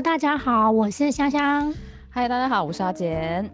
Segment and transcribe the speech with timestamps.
[0.00, 1.74] Hello，大家好，我是香香。
[2.08, 3.50] 嗨，大家好，我是阿简。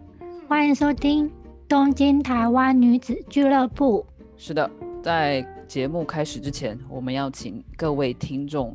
[0.47, 1.29] 欢迎收听
[1.67, 4.05] 东京台湾女子俱乐部。
[4.37, 4.71] 是的，
[5.03, 8.73] 在节目开始之前，我们要请各位听众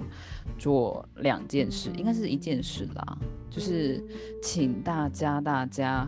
[0.58, 3.16] 做两件事，应该是一件事啦，
[3.48, 4.04] 就是
[4.42, 6.06] 请大家大家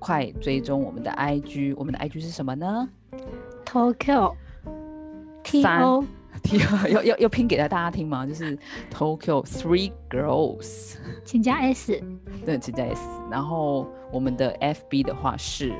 [0.00, 2.88] 快追踪我们的 IG，我们的 IG 是什么呢
[3.64, 4.34] ？Tokyo
[5.44, 6.04] T O。
[6.90, 8.26] 要要要拼给大家听吗？
[8.26, 8.58] 就是
[8.92, 12.02] Tokyo Three Girls，请加 S，
[12.44, 13.00] 对，请加 S。
[13.30, 15.72] 然后我们的 FB 的话是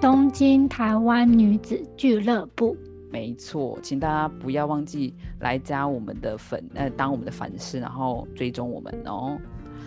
[0.00, 2.76] 东京台湾女子俱乐部，
[3.10, 9.38] 没错，请大家不要忘记来加我们的粉，呃，当我们的粉丝，然后追踪我们哦。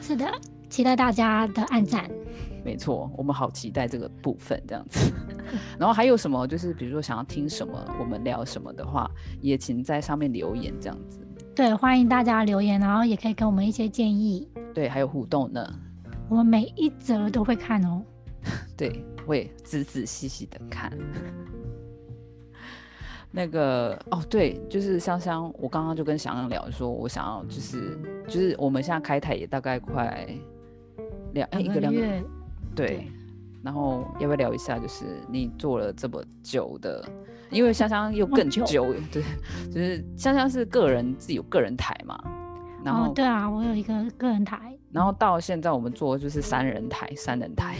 [0.02, 0.25] 是的，
[0.73, 2.09] 期待大家的暗赞。
[2.65, 5.13] 没错，我们好期待这个部分这样子。
[5.77, 6.47] 然后还有什么？
[6.47, 9.07] 就是比如说想要听什么，我们聊什么的话，
[9.39, 11.19] 也请在上面留言这样子。
[11.55, 14.49] 对，欢迎大家留言，然后也可以给我们一些建议。
[14.73, 15.63] 对，还有互动呢。
[16.27, 18.02] 我们每一则都会看哦。
[18.75, 20.91] 对，会仔仔细细的看。
[23.30, 27.95] 那个哦，对，就是香香，我刚刚就跟香香聊说，我想要就是
[28.27, 30.27] 就是我们现在开台也大概快
[31.34, 32.23] 两一个两个月。
[32.76, 33.08] 对，
[33.62, 34.80] 然后要不要聊一下？
[34.80, 37.08] 就是你做了这么久的，
[37.52, 38.66] 因为香香又更久，
[39.12, 39.22] 对，
[39.72, 42.20] 就是香香是个人自己有个人台嘛，
[42.84, 47.76] 然后对啊，我有一个个人台，然后到现在我们做就是三人台，三人台，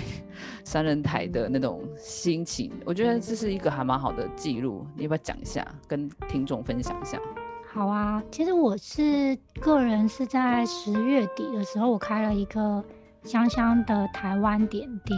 [0.64, 7.20] 三人台的那种心情，我觉得这是一个还蛮好的记录，你要不要讲一下，跟听众分享一下？
[7.74, 12.84] 好啊，其实我是个人是在十月底的时候，我开了一个。
[13.24, 15.14] 香香的台湾点滴，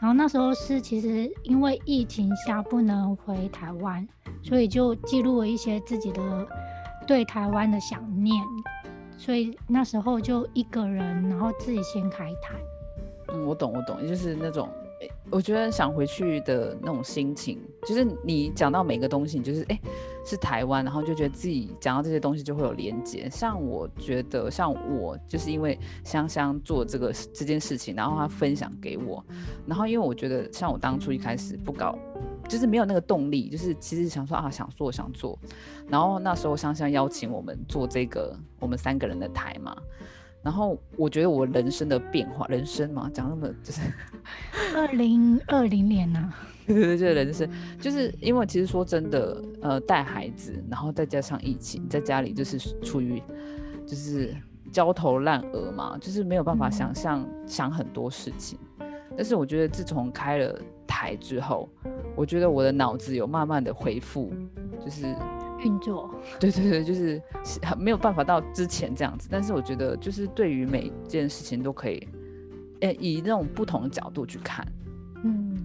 [0.00, 4.06] 然后那时候是其实因为疫情下不能回台湾，
[4.42, 6.46] 所以就记录了一些自己的
[7.06, 8.44] 对台湾的想念，
[9.16, 12.54] 所以那时候就一个人，然后自己先开台。
[13.32, 14.68] 嗯，我懂，我懂，就是那种。
[15.30, 19.80] 我觉得想回去的那种心情，就是你讲到每个东西，你就是哎
[20.26, 23.28] 是台湾，然后就觉得自己讲到这些东西就会有连接。
[23.30, 29.24] 像我觉得，像我就是因为香香做这个这件事情，然后他分享给我，
[29.66, 31.96] 然后因为我觉得像我当初一开始不搞，
[32.48, 35.38] 就是没有那个动力，就是其实想说啊想做想做，
[35.88, 39.74] 然后那时候香香邀请我们做这个我们三个人的台嘛。
[40.42, 43.80] 然后我觉得我人生的变化，人生嘛，讲那么就是
[44.74, 46.32] 二零二零年呐，
[46.66, 53.22] 对对对，人生就是因为其实说真的，呃，带孩子，然后再加上疫情，在家里就是处于
[53.86, 54.34] 就是
[54.72, 58.58] 焦头烂额嘛，就是没有办法想象想很多事情。
[59.16, 61.68] 但是我觉得自从开了台之后，
[62.16, 64.32] 我觉得我的脑子有慢慢的恢复，
[64.82, 65.14] 就是。
[65.62, 67.20] 运作，对对对，就是
[67.78, 72.08] 没有办法到之前这样子，但是我觉得就是对于每件事情都可以，
[72.80, 74.66] 诶，以那种不同的角度去看。
[75.22, 75.56] 嗯，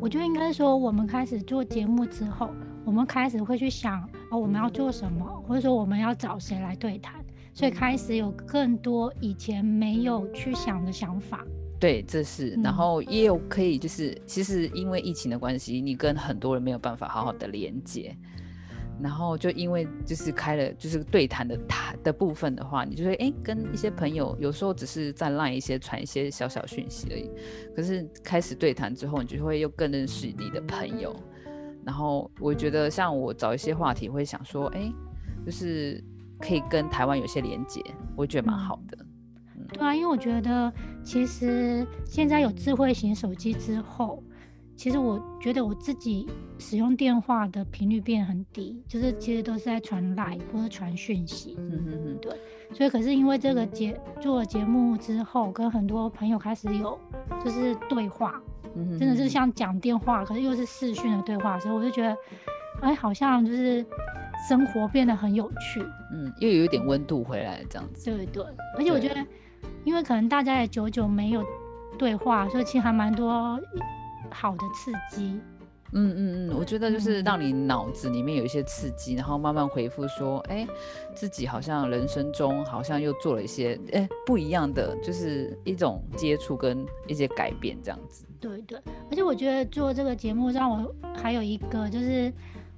[0.00, 2.50] 我觉得应该说，我们开始做节目之后，
[2.84, 11.44] 我们开始会去想，哦，我们要做什么，或者说我们要找谁来对谈，所以开始有更多以前没有去想的想法。
[11.80, 18.16] 对，这是，然后也有可以，就是其实因为疫情的关系，你跟很多人没有办法好好的连接。
[19.00, 27.30] 然后就因为就是开了就是对谈的谈的部分的话，你就会哎跟一些朋友有时候只是在赖一些传一些小小讯息而已。
[27.76, 31.14] 可是开始对谈之后，你就会又更认识你的朋友。
[31.84, 34.92] 然后我觉得像我找一些话题，会想说哎，
[35.46, 36.02] 就是
[36.38, 37.80] 可以跟台湾有些连接，
[38.16, 38.98] 我觉得蛮好的。
[39.72, 40.72] 对啊，因为我觉得
[41.04, 44.22] 其实现在有智慧型手机之后。
[44.78, 46.24] 其实我觉得我自己
[46.56, 51.56] 使用电话的频率变很低，就是其实都是在传来或者传讯息。
[51.58, 52.32] 嗯嗯嗯，对。
[52.72, 56.96] 所以可是因为这个节做了节目之后，跟很多朋友开始有
[57.44, 58.40] 就是对话，
[58.96, 62.16] 真的是像讲电话，可是又是视讯的对话，所以我就觉得，
[62.80, 63.84] 哎，好像就是
[64.48, 65.84] 生活变得很有趣。
[66.12, 68.04] 嗯，又有一点温度回来这样子。
[68.04, 68.44] 对对。
[68.76, 69.26] 而且我觉得，
[69.82, 71.44] 因为可能大家也久久没有
[71.98, 73.60] 对话，所以其实还蛮多。
[74.30, 75.40] 好的刺激，
[75.92, 80.66] 嗯嗯嗯，我觉得就是让你脑子里面有一些刺激，然后慢慢回复说，哎，
[81.14, 88.26] 自己好像人生中好像又做了一些哎不一样的，就是一种接触跟一些改变这样子。
[88.38, 88.78] 对对，
[89.10, 92.32] 而且我觉得做这个节目让我还有一个就是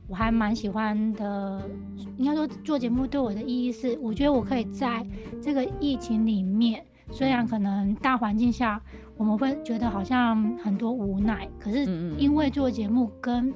[0.06, 1.68] 我还蛮喜欢的，
[2.16, 5.04] 应该说做节目对我的意义是，我觉得我可以在
[5.42, 8.80] 这个疫情里面，虽然可能大环境下。
[9.20, 11.84] 我们会觉得好像很多无奈，可是
[12.16, 13.52] 因为做节目跟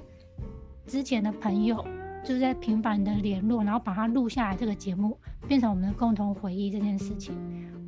[0.87, 1.82] 之前的朋友
[2.22, 5.16] 就是在频繁的联络，然后把它录下来，这个节目
[5.49, 7.34] 变成我们的共同回忆这件事情，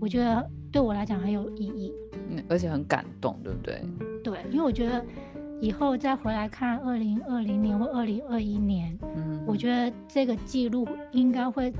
[0.00, 1.92] 我觉得对我来讲很有意义。
[2.30, 3.84] 嗯，而且很感动，对不对？
[4.24, 5.04] 对，因为我觉得
[5.60, 11.70] 以后再回来看二零二零年或二零二一年，嗯，我觉得这个记录应该会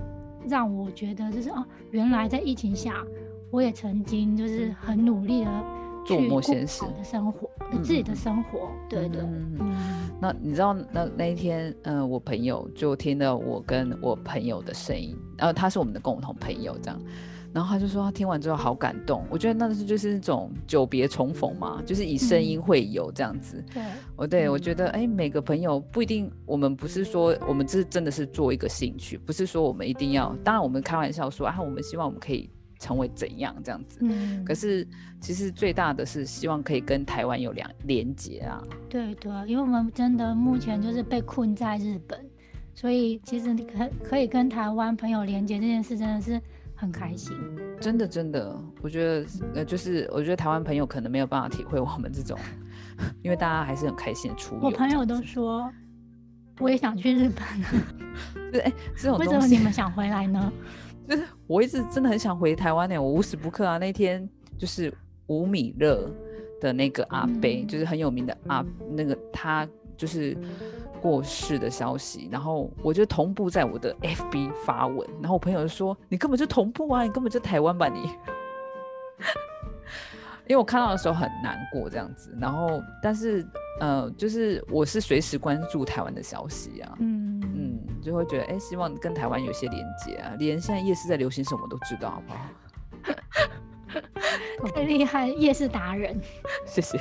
[0.46, 3.02] 让我觉得就是哦，原来在疫情下，
[3.50, 5.50] 我也曾经就是很努力的
[6.06, 6.82] 做某些事。
[6.96, 7.50] 的生活，
[7.82, 17.00] 自己的生活，对对，嗯嗯那你知道那那一天，嗯、我朋友就听到我跟我朋友的声音，然后他是我们的共同朋友，这样，
[17.52, 22.62] 然后他就说他听完之后好感动，我觉得那是就是那种久别重逢嘛，就是以声音嗯。
[22.62, 23.62] 会友这样子。
[23.72, 23.82] 对，
[24.16, 24.62] 哦，对，我嗯。
[24.62, 32.48] 觉得哎，每个朋友不一定，我们不是说我们这真的是做一个兴趣，不是说我们一定要，当然我们开玩笑说啊，我们希望我们可以
[32.78, 34.87] 成为怎样这样子，嗯，可是
[35.20, 38.62] 其实最大的是希望可以跟台湾有两连接啊。
[38.88, 42.19] 对对，因为我们真的目前就是被困在日本，
[42.75, 46.40] 所以其实你可可以跟台湾朋友连接这件事真的是
[46.75, 47.34] 很开心。
[47.81, 49.26] 真的真的，我觉得
[49.56, 52.38] 呃，就是我觉得台湾朋友可能没有办法体会我们这种，
[53.23, 54.61] 因为大家还是很开心的出游。
[54.62, 55.70] 我朋友都说，
[56.58, 57.73] 我也想去日本啊，
[58.52, 60.52] 就是哎，这种为什么你们想回来呢？
[61.08, 63.78] 就是我一直真的很想回台湾呢、我无时不刻啊。
[63.78, 64.92] 那天就是
[65.26, 66.10] 吴米勒
[66.60, 70.36] 的那个阿贝，嗯就是很有名的阿那个他就是
[71.00, 78.10] 过世的消息，然后我就同步在我的 FB 发文，然后我朋友就说你根本就同步啊，你根本就台湾吧你。
[80.48, 83.44] 因为我看到的时候很难过这样子，然后但是
[83.80, 87.75] 呃，就是我是随时关注台湾的消息啊，嗯嗯，
[88.06, 92.38] 就会觉得哎、希望跟台湾有些连接啊，连现在夜市在流行什么都知道，好不好？
[94.72, 96.16] 太厉害，夜市达人，
[96.64, 96.96] 谢谢。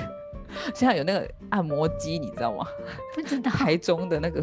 [0.73, 2.65] 现在有那个按摩机，你知道吗？
[3.13, 4.41] 不知道台中的那个，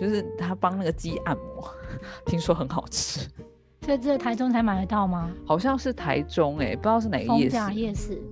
[0.00, 1.68] 就是他帮那个鸡按摩，
[2.26, 3.28] 听说很好吃，
[3.82, 5.32] 所以只有台中才买得到吗？
[5.44, 8.22] 好像是台中哎、不知道是哪个夜市，逢甲夜市。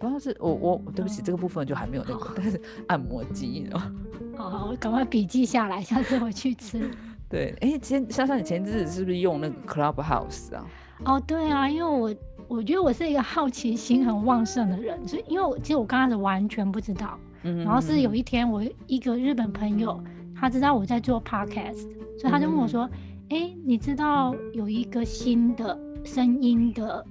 [0.00, 3.92] 不知道是我我对不起，哦这个部分就还没有那个，但是按摩机，你知道吗？
[4.36, 6.88] 好 好，我赶快笔记下来，下次回去吃。
[7.28, 10.64] 对，哎、前莎莎，你前阵子是不是用那个 Clubhouse 啊？
[11.04, 12.14] 哦，对啊，因为我
[12.48, 20.02] 我觉得我是一个好奇心很旺盛的人，所以因为我其实我刚开始完全不知道，嗯然后是有一一天我一个日本朋友，
[20.34, 21.82] 他知道我在做 podcast，
[22.18, 22.88] 所以他就问我说
[23.28, 27.04] ：“哎、你知道有一个新的声音的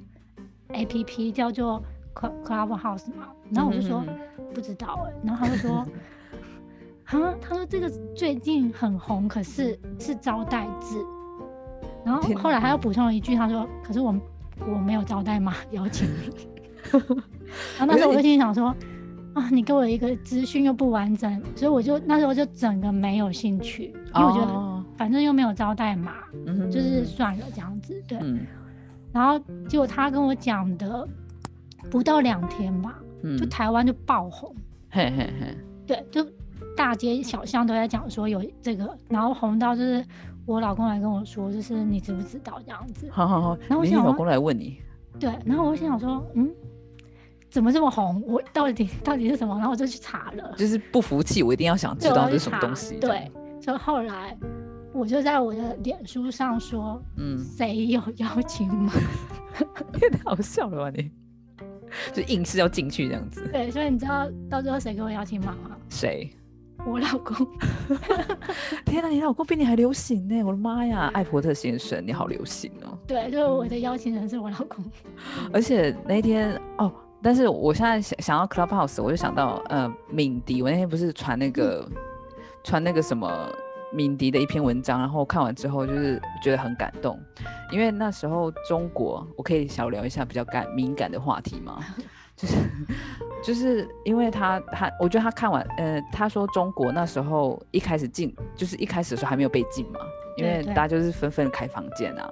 [0.69, 1.81] APP 叫做
[2.15, 4.17] Club Clubhouse 吗？”然后我就说：“嗯
[4.53, 5.85] 不知道哎、然后他就说。
[7.07, 10.97] 啊，他说这个最近很红，可是是招待制。
[12.05, 14.15] 然后后来他又补充了一句，他说：“可是我
[14.59, 16.29] 我没有招待码 邀请你。
[17.77, 18.75] ”然后那时候我就心里想说
[19.35, 26.13] ：“啊，你给我一个资讯又不完整，所以我就那时候就整个没有兴趣，因为我觉得哦反正又没有招待码，
[26.71, 28.01] 就是算了这样子。
[28.07, 28.39] 对，嗯
[29.13, 31.07] 然后结果他跟我讲的
[31.89, 34.55] 不到两天吧，嗯就台湾就爆红。
[34.89, 36.25] 嘿嘿嘿，对，就
[36.77, 40.05] 大街小巷都在讲说有这个，然后红到就是
[40.45, 43.09] 我老公来跟我说，就是你知不知道这样子？
[43.11, 44.79] 好好好，然后我老公来问你，
[45.19, 46.49] 对，然后我心想说，嗯，
[47.49, 48.23] 怎么这么红？
[48.27, 49.55] 我到底到底是什么？
[49.57, 52.97] 然后我就去查了，就是不服气，我一定要想知，道这是什么东西。
[53.01, 54.37] 这对样，，所以后来
[54.93, 58.93] 我就在我的脸书上说，嗯，谁有邀请码？
[59.99, 61.11] 也太好笑了吧你？
[62.13, 65.75] 就硬是要进去这样子，对，所以你知道到最后谁给我邀请码吗？
[65.89, 66.29] 谁？
[66.85, 67.47] 我老公。
[68.85, 70.43] 天哪，你老公比你还流行呢！
[70.43, 72.97] 我的妈呀，艾伯特先生，你好流行哦！
[73.05, 74.83] 对，就是我的邀请人是我老公。
[75.51, 76.91] 而且那天哦，
[77.21, 81.89] 但是我现在想想到 Clubhouse，我就想到呃，敏迪，我那天不是传那个
[82.63, 83.49] 传那个什么
[83.93, 87.19] 敏迪的一篇文章，然后看完之后就是觉得很感动，
[87.71, 91.79] 因为那时候中国，我可以小聊一下比较感敏感的话题吗？
[92.37, 92.55] 就是
[93.43, 99.99] 就是因为他他，我觉得他看完，呃，他说中国那时候一开始进，就是一开始的时候还没有被禁嘛，
[100.37, 102.31] 因为大家就是纷纷开房间啊，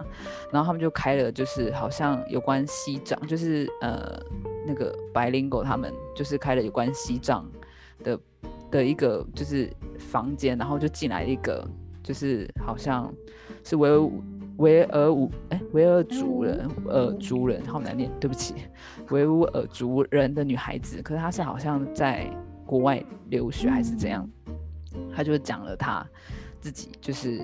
[0.51, 4.17] 然后他们就开了，就是好像有关西藏，就是呃
[4.65, 7.49] 那个白灵狗他们就是开了有关西藏
[8.03, 8.19] 的
[8.69, 11.67] 的一个就是房间，然后就进来一个
[12.03, 13.11] 就是好像
[13.63, 14.21] 是维吾
[14.57, 18.55] 维尔武哎维尔族人呃族人好难念，对不起，
[19.09, 22.29] 维吾尔族人的女孩子，可是她是好像在
[22.65, 24.27] 国外留学还是怎样，
[25.13, 26.05] 她就讲了她
[26.59, 27.41] 自己就是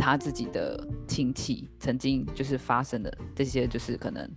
[0.00, 4.28] 他自己的亲戚曾经就是发生的这些就是可能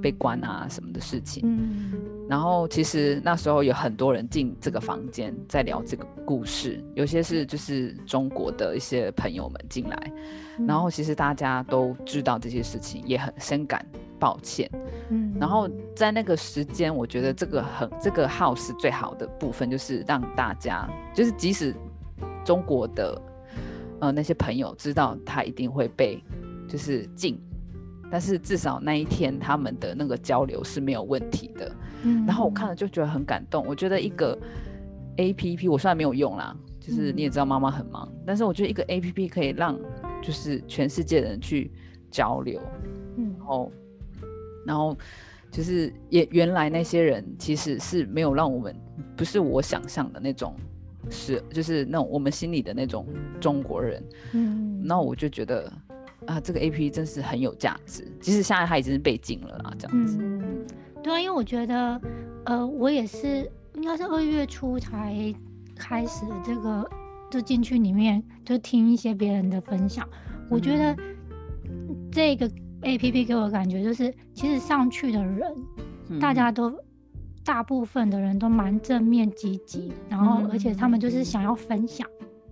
[0.00, 1.42] 被关啊什么的事情。
[1.44, 1.92] 嗯
[2.28, 10.12] 然后其实那时候有很多人进这个房间在聊这个故事，有些是就是中国的一些朋友们进来，
[10.66, 13.82] 然后其实大家都知道这些事情，也很深感
[14.18, 14.70] 抱歉。
[15.08, 21.74] 嗯，然后在那个时间，我觉得这个很这个 house 最好的部分就是让大家，就是即使
[22.44, 23.18] 中国的
[24.00, 26.22] 呃那些朋友知道他一定会被
[26.68, 27.38] 就是禁，
[28.10, 31.72] 但是至少那一天他们的那个交流是没有问题的。
[32.02, 33.64] 嗯，然后我看了就觉得很感动。
[33.66, 34.38] 我觉得一个
[35.16, 39.78] A P P 我虽然没有用啦，就是你也知道妈妈很忙，但是我觉得一个 A P P 可以让
[40.22, 41.70] 就是全世界的人去
[42.10, 42.60] 交流，
[43.16, 43.72] 嗯然后
[44.66, 44.96] 然后
[45.50, 48.76] 就是也原来那些人其实是没有让我们
[49.16, 50.54] 不是我想象的那种。
[51.10, 53.06] 是，就是那种我们心里的那种
[53.40, 54.02] 中国人，
[54.32, 55.72] 嗯，那我就觉得
[56.26, 58.06] 啊，这个 A P P 真是很有价值。
[58.20, 60.18] 即使现在它已经是被禁了啦，这样子。
[60.20, 60.66] 嗯，
[61.02, 62.00] 对啊，因为我觉得，
[62.44, 65.34] 呃，我也是应该是二月初才
[65.76, 66.88] 开始这个，
[67.30, 70.06] 就进去里面就听一些别人的分享。
[70.50, 70.96] 我觉得
[72.10, 72.50] 这个
[72.82, 75.42] A P P 给我的感觉就是，其实上去的人，
[76.08, 76.72] 嗯大家都
[77.48, 82.06] 大部分的人都蛮正面积极，然后而且他们就是想要分享，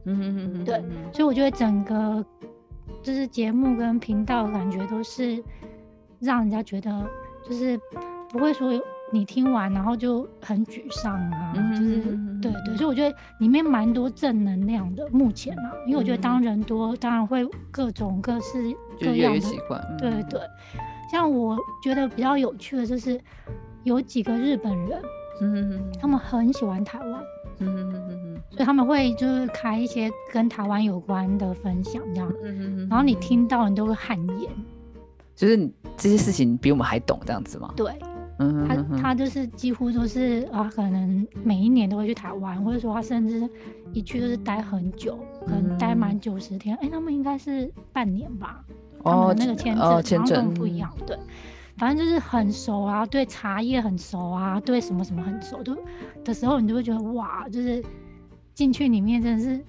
[0.07, 2.25] 嗯嗯嗯嗯，对嗯所以我觉得整个
[3.03, 5.45] 就是节目跟频道的感觉都是
[6.19, 7.07] 让人家觉得
[7.47, 7.79] 就是
[8.31, 8.73] 不会说
[9.13, 15.07] 你听完然后就很沮丧啊，就是嗯对对，所以我觉得里面蛮多正能量的。
[15.11, 19.79] 目前啊，因为我觉得当人多，当然会各种各式各样的习惯。
[19.91, 20.41] 嗯对对，
[21.13, 23.21] 像我觉得比较有趣的就是
[23.87, 25.01] 有几个日本人，
[25.41, 27.23] 嗯嗯他们很喜欢台湾，
[27.61, 34.51] 嗯所以他们会就是开一些跟台湾有关的分享这样，嗯嗯然后你听到你都会汗颜。
[35.37, 37.73] 就是你这些事情比我们还懂这样子吗？
[37.77, 37.93] 对
[38.39, 43.49] 嗯他，他就是几乎都是啊，可能每一年都会去台湾，或者说他甚至
[43.93, 46.77] 一去就是待很久，可能待满九十天。
[46.83, 48.65] 哎、他们应该是半年吧，
[49.05, 50.91] 他们哦那个签证，哦签证不一样。
[51.07, 51.17] 对，
[51.79, 55.77] 反正就是很熟啊，对茶叶很熟啊，对什么什么很熟，都
[56.25, 57.85] 的时候你就会觉得哇，就是
[58.55, 59.65] 进去里面真的是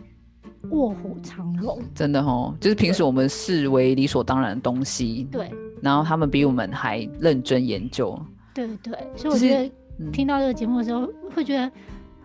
[0.69, 1.81] 卧虎藏龙。
[1.93, 8.17] 真的哦，就是平时我们视为理所当然的东西，对然后他们比我们还认真研究。
[8.53, 11.71] 对对，所以就是我觉得嗯听到这个节目的时候，会觉得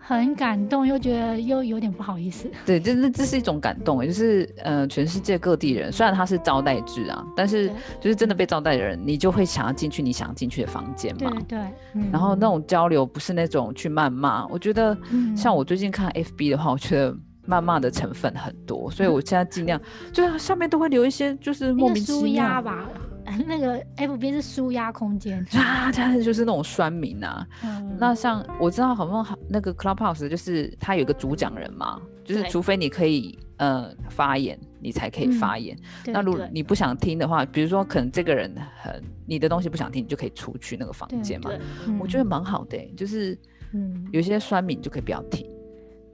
[0.05, 2.51] 很感动，又觉得又有点不好意思。
[2.65, 7.69] 对，这这这是一种感动也，就是呃，全世界各地人，虽然他是招待制啊，但是
[8.01, 11.31] 就是真的被招待的人，你就会想要进去你想进去的房间嘛。
[11.47, 11.59] 对对，
[11.93, 12.09] 嗯。
[12.11, 15.35] 然后那种交流不是那种去谩骂，我觉得嗯。
[15.37, 17.15] 像我最近看 FB 的话，我觉得
[17.47, 19.81] 谩骂的成分很多，所以我现在尽量
[20.11, 22.61] 就是上面都会留一些就是莫名其妙。
[22.61, 22.89] 吧，
[23.37, 25.45] 那个 FB 是舒压空间。
[25.57, 27.47] 啊，它就是那种酸民啊。
[27.63, 35.77] 嗯那像我知道好像那个 Clubhouse 就是它有一个主讲人嘛，就是除非你可以呃发言，你才可以发言。
[36.03, 41.49] 对那如果你不想听的话，比如说可能这个人很你的东西不想听，你就可以出去那个房间嘛。
[41.51, 41.59] 对
[41.99, 43.37] 我觉得嗯蛮好的欸、就是
[43.73, 45.47] 嗯有些酸民就可以不要听。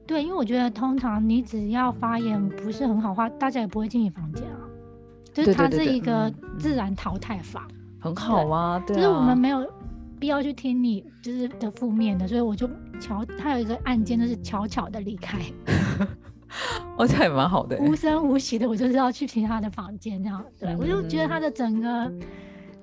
[0.05, 4.48] 对，因为我觉得通常你只要发言不是很好的话，大家也不会进你房间啊。
[5.45, 7.67] 就是它是一个自然淘汰法，
[7.99, 9.65] 很好啊，对啊，就是我们没有
[10.19, 12.69] 必要去听你就是的负面的，所以我就
[12.99, 15.39] 悄，它有一个按键就是悄悄的离开，
[16.97, 20.43] 哦，这也蛮好的欸、无声无息的，我就是要去其他的房间这样。
[20.59, 22.11] 对，我就觉得它的整个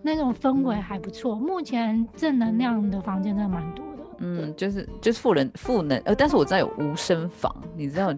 [0.03, 1.35] 那种氛围还不错。
[1.35, 4.03] 目前正能量的房间真的蛮多的。
[4.19, 8.15] 嗯，就是就是负能负能，呃，但是我知道有无声房，你知道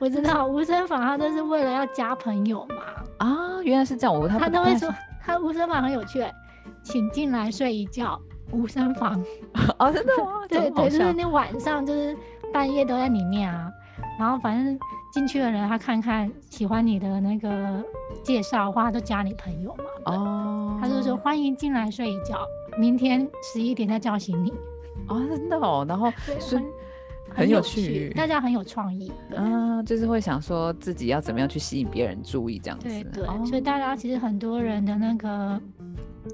[0.00, 2.76] 我知道无声房他都是为了要加朋友嘛，
[3.18, 3.62] 啊？
[3.62, 4.88] 原来是这样，我他他都会说
[5.22, 6.34] 他无声房很有趣欸，
[6.82, 8.18] 请进来睡一觉。
[8.52, 9.22] 无声房，
[9.78, 10.40] 哦，真的吗？
[10.50, 12.16] 对对，就是笑你晚上就是
[12.52, 13.70] 半夜都在里面啊，
[14.18, 14.76] 然后反正
[15.12, 17.80] 进去的人他看看喜欢你的那个
[18.24, 20.12] 介绍的话，他就加你朋友嘛。
[20.12, 22.44] 哦，他就说欢迎进来睡一觉，
[22.76, 24.52] 明天十一点再叫醒你。
[25.06, 26.12] 哦，真的哦，然后
[27.40, 29.10] 很很有趣，大家很有创意。
[29.28, 35.60] 对嗯，就是会想说自己要怎么样去吸引别人注意这样子，对对，哦所以大家其实很多人的那个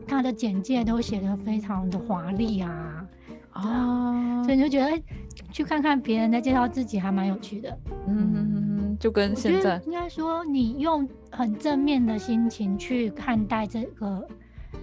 [0.06, 3.06] 他的简介都写的非常的华丽啊，
[3.54, 5.02] 哦，所以你就觉得哎，
[5.52, 7.78] 去看看别人在介绍自己还蛮有趣的。
[8.08, 14.26] 嗯，就跟现在应该说，你用很正面的心情去看待这个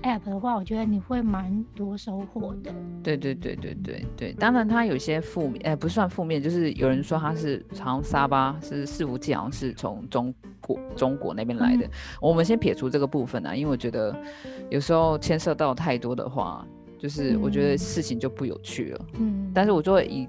[0.04, 2.74] app 的话，我觉得你会蛮多收获的。
[3.02, 11.90] 对对对对对对，当然它有些负面，哎，不算负面，就是有人说它是好像沙吧是伺服器，好像是从中国中国那边来的。
[12.22, 14.16] 我们先撇除这个部分啊，因为我觉得
[14.70, 16.66] 有时候牵涉到太多的话，
[17.00, 19.06] 就是我觉得事情就不有趣了。
[19.20, 20.28] 嗯，但是我就会以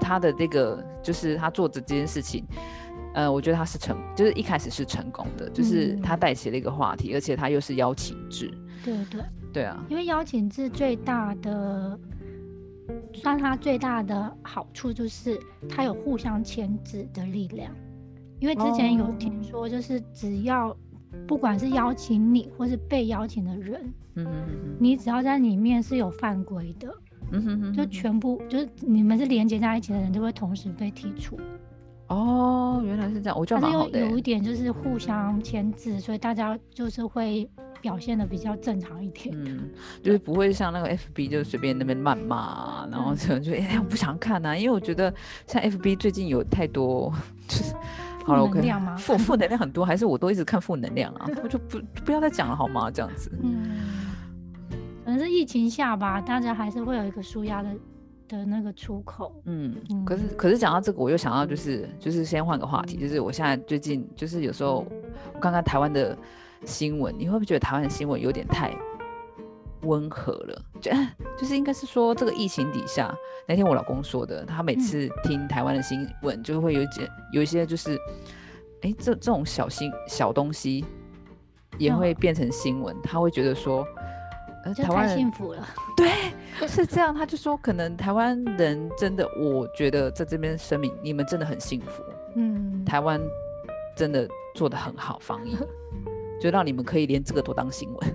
[0.00, 2.44] 他的这个，就是他做的这件事情。
[3.14, 8.52] 呃，我觉得他是成，就是一开始是成功的，就是他带起了一个话题，而且他又是邀请制。
[8.86, 9.20] 对对
[9.52, 11.98] 对啊，因为邀请制最大的，
[13.12, 15.36] 算它最大的好处就是
[15.68, 17.70] 它有互相牵制的力量。
[18.38, 20.76] 因为之前有听说，就是只要
[21.26, 24.32] 不管是邀请你或是被邀请的人，嗯哼
[24.78, 26.94] 你只要在里面是有犯规的，
[27.32, 31.36] 嗯哼就全部就是你们是连接在一起的人，就会同时被剔除。
[32.08, 33.98] 哦，原来是这样，我觉得蛮好的。
[34.00, 37.48] 有一点就是互相牵制，所以大家就是会
[37.80, 39.34] 表现的比较正常一点。
[39.36, 39.68] 嗯，
[40.02, 45.12] 就是不会像那个 FB 就随便那边谩骂，然后就就哎我不想看呐，因为我觉得
[45.46, 47.12] 像 FB 最近有太多
[47.48, 47.74] 就是
[48.24, 48.96] 负能量吗？
[48.96, 51.26] 负负能量很多，还是我都一直看负能量啊？
[51.42, 52.90] 我就不不要再讲了好吗？
[52.90, 53.30] 这样子。
[53.42, 53.70] 嗯，
[55.04, 57.68] 可能是疫情下吧，大家还是会有一个舒压的。
[58.28, 64.84] 的那个出口，嗯，可是可是讲到这个，我又想到就是就是先换个话题，就是我现在最近就是有时候
[65.34, 66.16] 我看看台湾的
[66.64, 68.76] 新闻，你会不会觉得台湾的新闻有点太
[69.82, 70.62] 温和了？
[70.80, 70.90] 就
[71.38, 73.14] 就是应该是说这个疫情底下，
[73.46, 77.96] 那天我老公说的，他每次听台湾的新闻，就会有一些有一些就是，
[78.82, 80.84] 哎，这这种小新小东西
[81.78, 83.86] 也会变成新闻，他会觉得说。
[84.74, 86.08] 台湾幸福了，对，
[86.66, 87.14] 是这样。
[87.14, 92.02] 他就说，可能台湾人真的，我觉得在这边声明，你们真的很幸福。
[92.34, 93.20] 嗯，台湾
[93.96, 95.56] 真的做的很好，防疫，
[96.40, 98.14] 就让你们可以连这个都当新闻。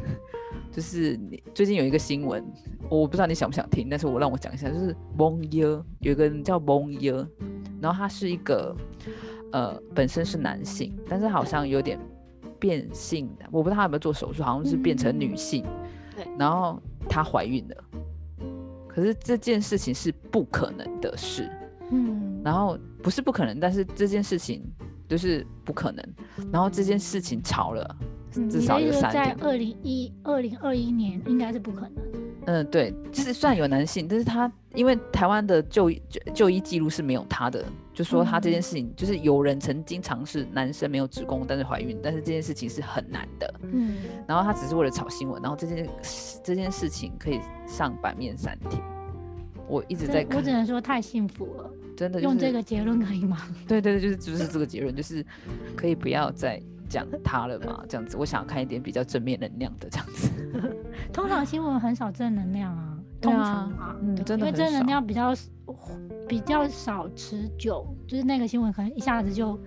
[0.72, 2.42] 就是你最近有一个新闻，
[2.90, 7.12] 我不知道你想不想听，但是我让我讲一下，就是蒙耶，有一个人叫蒙耶，
[7.82, 8.74] 然后他是一个
[9.52, 12.00] 呃，本身是男性，但是好像有点
[12.58, 15.66] 变性的，我不知道他有没有做手术，好像是变成女性。
[16.38, 17.76] 然后她怀孕了，
[18.88, 21.50] 可是这件事情是不可能的事，
[21.92, 24.64] 嗯，然后不是不可能，但是这件事情
[25.08, 26.06] 就是不可能，
[26.52, 27.98] 然后这件事情吵了，
[28.32, 31.92] 至少有三在二零一二零二一年应该是不可能。
[32.46, 43.54] 嗯，对，就是算有男性，但是他因为台湾的就就就医记录是没有他的，就说他这件事情就是有人曾经尝试男生没有子宫但是怀孕，但是这件事情是很难的。
[43.72, 45.88] 嗯，然后他只是为了炒新闻，然后这件
[46.44, 48.82] 这件事情可以上版面三天。
[49.68, 53.38] 我一直在看，我只能说太幸福了，真的用这个结论可以吗？
[53.68, 55.24] 对对对，就是就是这个结论，就是
[55.76, 56.60] 可以不要再。
[56.92, 57.84] 讲他了嘛？
[57.88, 60.30] 这样子，我想要看一点比较正面能量的这样子。
[61.14, 65.34] 通常新闻很少正能量啊，通常啊，嗯，真的，因为正能量比较
[66.28, 69.58] 比较少持久，就是那个新闻可能一下子就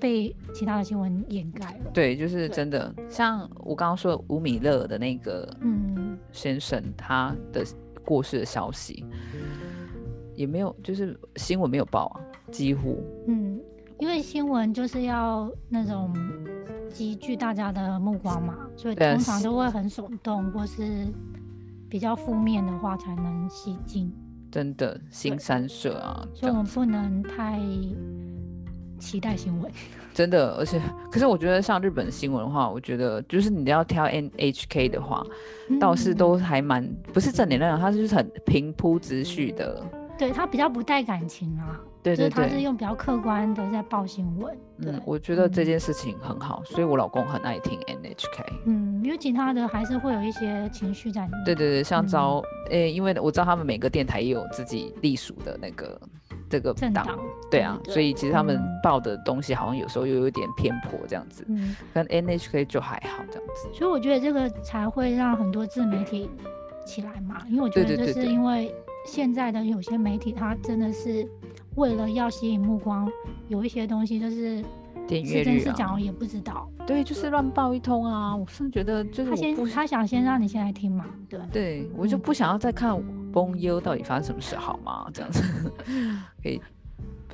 [0.00, 1.90] 被其他的新闻掩盖了。
[1.94, 2.92] 对，就是真的。
[3.08, 7.64] 像我刚刚说吴米勒的那个嗯先生，他的
[8.04, 9.06] 过世的消息
[10.34, 13.60] 也没有，就是新闻没有报啊，几乎嗯。
[13.98, 16.12] 因为新闻就是要那种
[16.90, 21.06] 集聚大家的目光嘛，所以通常都会很耸动，或是
[21.88, 24.12] 比较负面的话才能吸睛。
[24.50, 27.58] 真的，新三社啊，所以我们不能太
[28.98, 29.70] 期待新闻。
[30.14, 30.80] 真的，而且，
[31.10, 35.26] 可是我觉得像日本新闻的话，我觉得就是你要挑 NHK 的话，
[35.80, 39.82] 倒是都还蛮不是正点那种，它就是很平铺直叙的。
[40.16, 44.54] 对它比较不带感情啊，对对对，他是用比较客观的在报新闻。
[44.76, 48.44] 嗯，我觉得这件事情很好，所以我老公很爱听 NHK。
[48.66, 51.44] 嗯，因为其他的还是会有一些情绪在里面。
[51.46, 55.98] 对对对，像招诶，因为我知道他们每个电台也有自己隶属的那个
[56.50, 57.18] 这个政党，
[57.50, 61.42] 对啊，所以其实他们报的东西好像有时候又有点偏颇这样子。
[61.48, 63.68] 嗯，跟 NHK 就还好这样子。
[63.72, 66.28] 所以我觉得这个才会让很多自媒体
[66.84, 68.74] 起来嘛，因为我觉得就是因为。
[69.06, 71.28] 现在的有些媒体，它真的是
[71.76, 73.10] 为了要吸引目光，
[73.48, 74.64] 有一些东西就是
[75.06, 76.68] 点阅率啊，也不知道。
[76.86, 78.34] 对，就是乱报一通啊！
[78.36, 81.40] 我是觉得就是他先，他想先让你先来听嘛，对。
[81.52, 82.94] 对，我就不想要再看
[83.32, 85.08] 崩优到底发生什么事，好吗？
[85.12, 85.42] 这样子
[86.42, 86.60] 可以。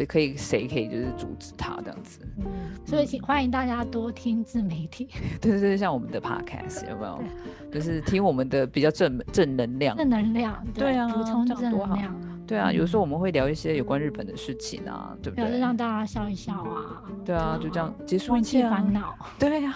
[0.09, 2.21] 可以，谁可以就是阻止他这样子？
[2.39, 2.47] 嗯，
[2.87, 5.09] 所以请欢迎大家多听自媒体。
[5.43, 7.23] 对 对对，像我们的 podcast 有没有？
[7.71, 9.95] 就是听我们的比较正正能量。
[9.99, 12.19] 正能量，对啊，补充正能量。
[12.51, 15.61] 对啊，有时候我们会聊一些有关日本的事情啊，对不对？
[15.61, 17.01] 让大家笑一笑啊。
[17.25, 19.15] 对啊，就这样结束一切烦恼。
[19.39, 19.73] 对呀。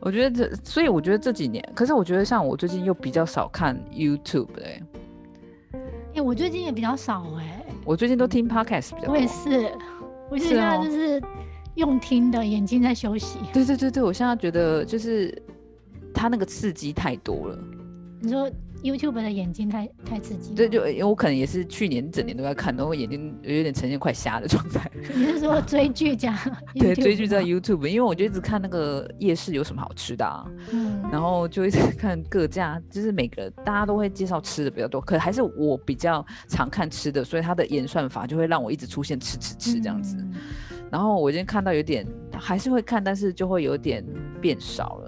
[0.00, 4.82] 我觉得这，所以我觉得这几年，可是我觉得像我最近又比较少看 YouTube 哎、
[6.14, 9.12] 哎、我最近也比较少哎、我最近都听 Podcast 比较多。
[9.12, 9.70] 我也是，
[10.30, 11.22] 我是现在哦就是
[11.74, 13.40] 用听的，眼睛在休息。
[13.52, 15.36] 对对对对，我现在觉得就是
[16.14, 17.58] 它那个刺激太多了。
[18.20, 18.50] 你说
[18.82, 24.90] YouTube 的眼睛太太刺激，对，就因为我可能也是去年整年都在看，然后眼睛有点呈现快瞎的状态。
[25.14, 26.38] 你是说追剧加
[26.74, 40.16] 对，追剧在 YouTube，因为我就一直看那个夜市有什么好吃的啊，嗯然后就一直看各家，就是每个大家都会介绍吃的比较多，可还是我比较常看吃的，所以它的演算法就会让我一直出现吃吃吃这样子。
[40.18, 40.34] 嗯
[40.90, 44.02] 然后我今天看到有点还是会看，但是就会有点
[44.40, 45.07] 变少了，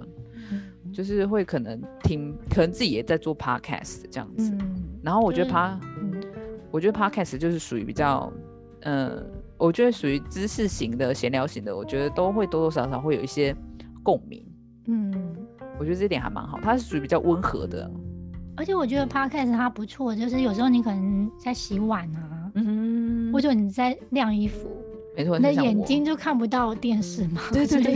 [0.93, 4.51] 就是会可能听，可能自己也在做 podcast 这样子。
[4.59, 6.21] 嗯然后我觉得就是 pa，嗯
[6.69, 8.31] 我觉得 podcast 就是属于比较，
[8.81, 9.25] 嗯，
[9.57, 13.55] 我觉得属于知识型的、闲聊型的，我觉得都会多多少少会有一些
[14.03, 14.45] 共鸣。
[14.85, 15.11] 嗯，
[15.79, 17.89] 我觉得这点还蛮好，它是属于比较温和的。
[18.55, 24.69] 而且我觉得 Podcast 它不错，就是有时候你可能在洗碗啊，嗯或者你在晾衣服，
[25.15, 27.95] 没错，你的很像我眼睛就看不到电视嘛，对对对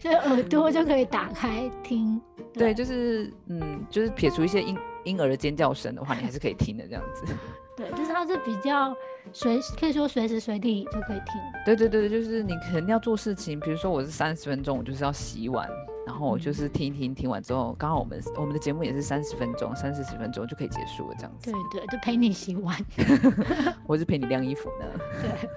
[0.00, 2.20] 所以耳朵就可以打开听。
[2.52, 7.24] 对，就是嗯，就是撇除一些婴婴儿的尖叫声的话，你还是可以听的这样子。
[7.74, 8.94] 对，就是它是比较
[9.32, 11.40] 随时可以说随时随地就可以听。
[11.64, 15.66] 对对对，就是你可能要做事情，比如说我是三十分钟，我就是要洗碗，
[16.06, 21.80] 然后我就是听一听，听完之后，刚好我们我们的节目也是三十分钟，三四十分钟就可以结束了这样子对。
[21.80, 22.78] 对，就陪你洗碗。
[23.88, 24.86] 我是陪你晾衣服呢，
[25.22, 25.48] 对，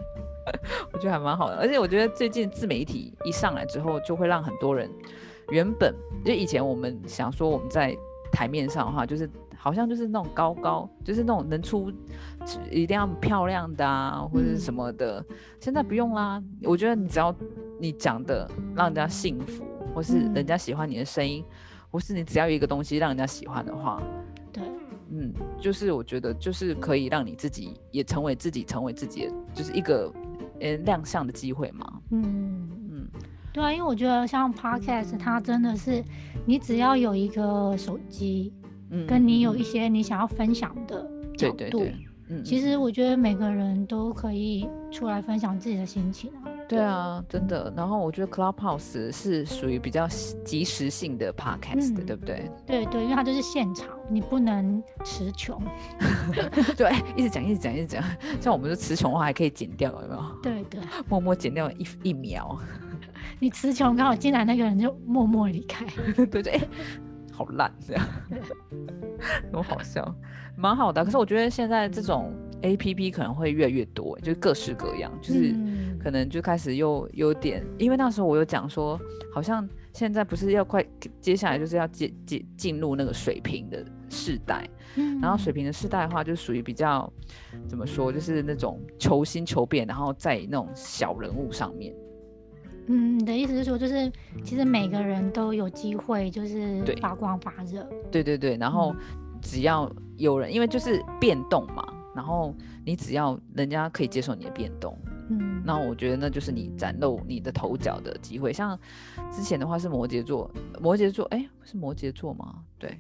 [0.94, 1.56] 我觉得还蛮好的。
[1.58, 4.90] 而且我觉得最近自媒体一上来之后，就会让很多人
[5.50, 7.96] 原本就以前我们想说我们在
[8.32, 11.92] 台面上的话，就是好像就是那种高高，就是那种能出
[12.70, 15.24] 一定要漂亮的啊，或者是什么的。
[15.60, 17.34] 现在不用啦，我觉得你只要
[17.80, 21.44] 你讲的让人家幸福，或是嗯人家喜欢你的声音，
[21.90, 24.02] 或是你只要有一个东西让人家喜欢的话，
[24.52, 24.64] 对，
[25.12, 30.12] 嗯，就是我觉得就是可以让你自己也成为自己，成为自己的，就是一个
[30.60, 32.02] 呃亮相的机会嘛。
[32.12, 33.08] 嗯，嗯，
[33.54, 36.04] 对啊，因为我觉得像 Podcast，它真的是
[36.46, 38.54] 你只要有一个手机，
[38.90, 39.06] 嗯。
[39.08, 41.02] 跟你有一些你想要分享的
[41.38, 41.70] 角度，对。
[41.70, 41.96] 对对，
[42.30, 46.50] 嗯，其实我觉得每个人都可以出来分享自己的心情啊。
[46.68, 47.72] 对啊，真的。
[47.76, 50.08] 然后我觉得 Clubhouse 是属于比较
[50.44, 52.50] 即时性的 podcast，、嗯对不对？
[52.66, 55.62] 对对，因为它就是现场，你不能词穷。
[56.76, 58.04] 就哎、一直讲，一直讲，一直讲。
[58.42, 60.24] 像我们说词穷的话，还可以剪掉，有没有？
[60.42, 62.58] 对对， 默默剪掉一一秒，
[63.40, 65.86] 你词穷刚好进来那个人就默默离开。
[66.26, 66.62] 对对，哎、
[67.32, 68.06] 好烂这样，
[69.52, 70.16] 多好笑，
[70.58, 71.06] 蛮好的啊。
[71.06, 72.34] 可是我觉得现在这种
[72.66, 75.52] A P P 可能会越来越多，就是各式各样，就是。
[75.52, 75.86] 嗯。
[76.06, 79.00] 可能就开始又有点，因为那时候我有讲说，
[79.34, 80.86] 好像现在不是要快，
[81.20, 85.20] 接下来就是要进进进入那个水平的世代，嗯。
[85.20, 87.12] 然后水平的世代的话，就属于比较
[87.68, 91.92] 怎么说，就是那种求新求变，然后在那种小人物上面，
[92.86, 94.12] 嗯，你的意思是说，就是
[94.44, 97.84] 其实每个人都有机会，就是发光发热。
[98.12, 98.96] 对对对，然后
[99.42, 101.84] 只要有人，因为就是变动嘛，
[102.16, 104.98] 然后你只要人家可以接受你的变动，
[105.30, 108.54] 嗯，那我觉得那就是你展露你的头角的机会。
[108.54, 108.80] 像
[109.32, 110.50] 之前的话是摩羯座，
[110.80, 112.56] 摩羯座，哎，是摩羯座吗？
[112.80, 112.98] 对，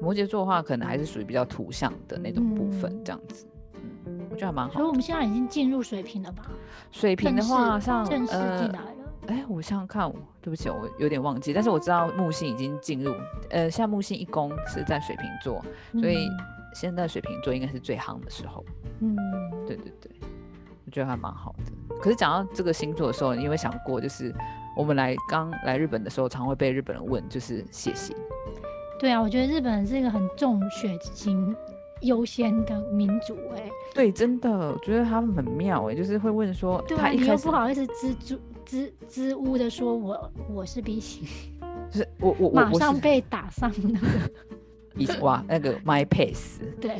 [0.00, 3.46] 摩羯座的话，可能还是属于比较图像的那种部分嗯，这样子。
[4.06, 4.86] 嗯，我觉得还蛮好所以。
[4.86, 6.46] 我们现在已经进入水平了吧？
[6.92, 8.90] 水瓶的话，像正式进呃，来了。
[9.26, 10.08] 哎，我想想看，
[10.40, 13.12] 对不起，我有点忘记，但是我知道木星已经进入，
[13.50, 15.60] 呃，现在木星一宫是在水瓶座，
[16.00, 16.28] 所以
[16.78, 18.64] 现在水瓶座应该是最夯的时候。
[19.00, 19.16] 嗯，
[19.66, 20.10] 对对对，
[20.84, 21.96] 我觉得还蛮好的。
[22.00, 24.34] 可是讲到这个星座的时候，你有没有想过，就是
[24.76, 28.14] 我们来刚来日本的时候，常会被日本人问，就是血型。
[28.98, 31.54] 对啊，我觉得日本人是一个很重血型
[32.02, 41.26] 优先的民族、哎，对，真的，我觉得他们很妙哎，就是会问说，对啊，你又不好意思支支支支吾的说我我是 B 型，
[41.90, 44.06] 就是我我我马上被打上那个，
[44.96, 46.96] 以前哇那个 My Pace，对，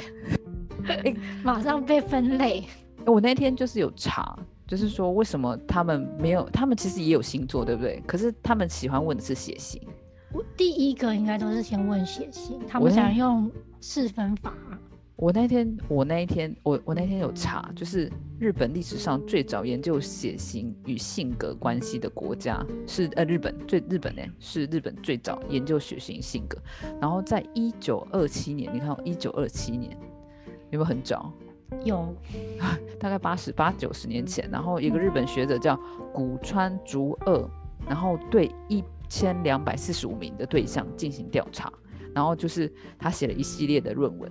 [0.86, 2.64] 哎马上被分类。
[3.04, 8.02] 我那天就是有查，就是说为什么他们没有，他们其实也有星座，对不对？
[8.06, 9.80] 可是他们喜欢问的是血型。
[10.32, 14.52] 我第一个应该都是先问血型，他们我想用四分法。
[15.16, 26.58] 我那天，我那一天，我我那天有查，就是日本历史上最早研究血型与性格关系的国家是呃日本最日本呢是日本最早研究血型性格，
[27.00, 29.96] 然后在一九二七年，你看一九二七年
[30.70, 31.32] 有没有很早？
[31.82, 32.14] 有，
[33.00, 35.80] 大概八十八九十年前，然后一个日本学者叫
[36.12, 37.50] 古川竹二，
[37.88, 41.72] 然后对一千两百四十五名的对象进行调查，
[42.14, 44.30] 然后就是他写了一系列的论文，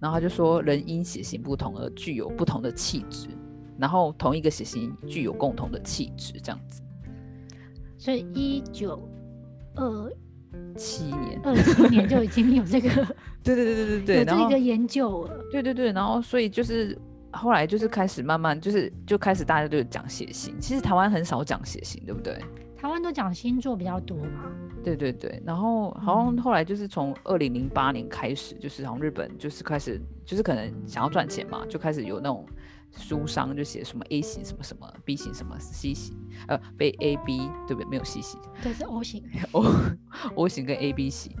[0.00, 3.28] 然后他就说人因血型不同而具有不同的气质，
[3.78, 6.82] 然后同一个血型具有共同的气质，这样子。
[7.98, 9.08] 所以一九
[9.74, 10.12] 二
[10.76, 12.88] 七年，二七年就已经有这个
[13.42, 15.44] 对对对对对对，有这个研究了。
[15.50, 16.96] 对对对，然后所以就是
[17.32, 22.38] 后来就是开始慢慢就是就开始大家就讲血型，其实台湾很少讲血型，对不对？
[22.86, 24.44] 台湾都讲星座比较多嘛，
[24.84, 32.46] 对对对，然后好像嗯后来就是从二零零八年开始，就是好像日本就是开始就是可能想要赚钱嘛，就开始有那种
[32.92, 37.84] 书商就写什么 A 型什么什么 B 型什么 C 型，呃，被 A B 对不对？
[37.90, 39.20] 没有 C 型对是 O 型。
[39.50, 39.64] O
[40.36, 41.34] O 型跟 A B 型。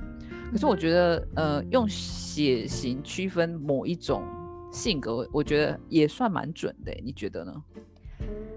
[0.50, 4.24] 可是我觉得，呃，用血型区分某一种
[4.72, 7.54] 性格，我觉得也算蛮准的欸，你觉得呢？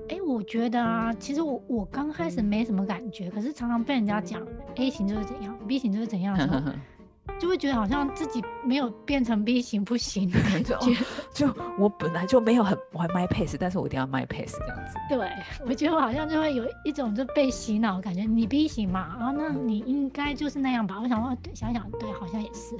[0.09, 4.41] 哎、我觉得啊，其实我我刚开始没什么感觉，可是常常被人家讲
[4.75, 6.71] A 型就是怎样，B 型就是怎样的时候，
[7.39, 11.05] 就会觉得好像自己没有变成 B 型不行的感就觉。
[11.31, 14.95] 就我本来就没有很我 My Pace，但是我一定要 My Pace 这样子。
[15.09, 15.29] 对，
[15.67, 20.99] 我觉得我好像就会有一种就被洗脑的感觉，你 B 型嘛，然后那你应该就是那样吧。
[21.01, 22.75] 我想说，对，想想对，好像也是。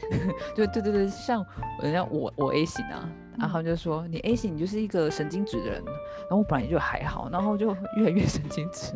[0.55, 1.45] 对对对对，像
[1.83, 3.07] 人家我我 A 型啊，
[3.39, 5.83] 然后就说你 A 型，你就是一个神经质的人。
[5.85, 8.93] 然后我本来就还好，然后就越来越神经质。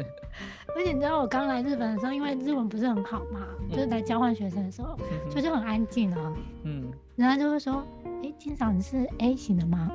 [0.75, 4.97] 而且你知道我刚来日本的时候，因为日文不是很好嘛，就是来交换学生的时候，
[5.29, 6.34] 所以就很安静啊。
[6.63, 7.84] 嗯，人家就会说
[8.23, 9.91] ：“哎，金嫂你是 A 型的吗？”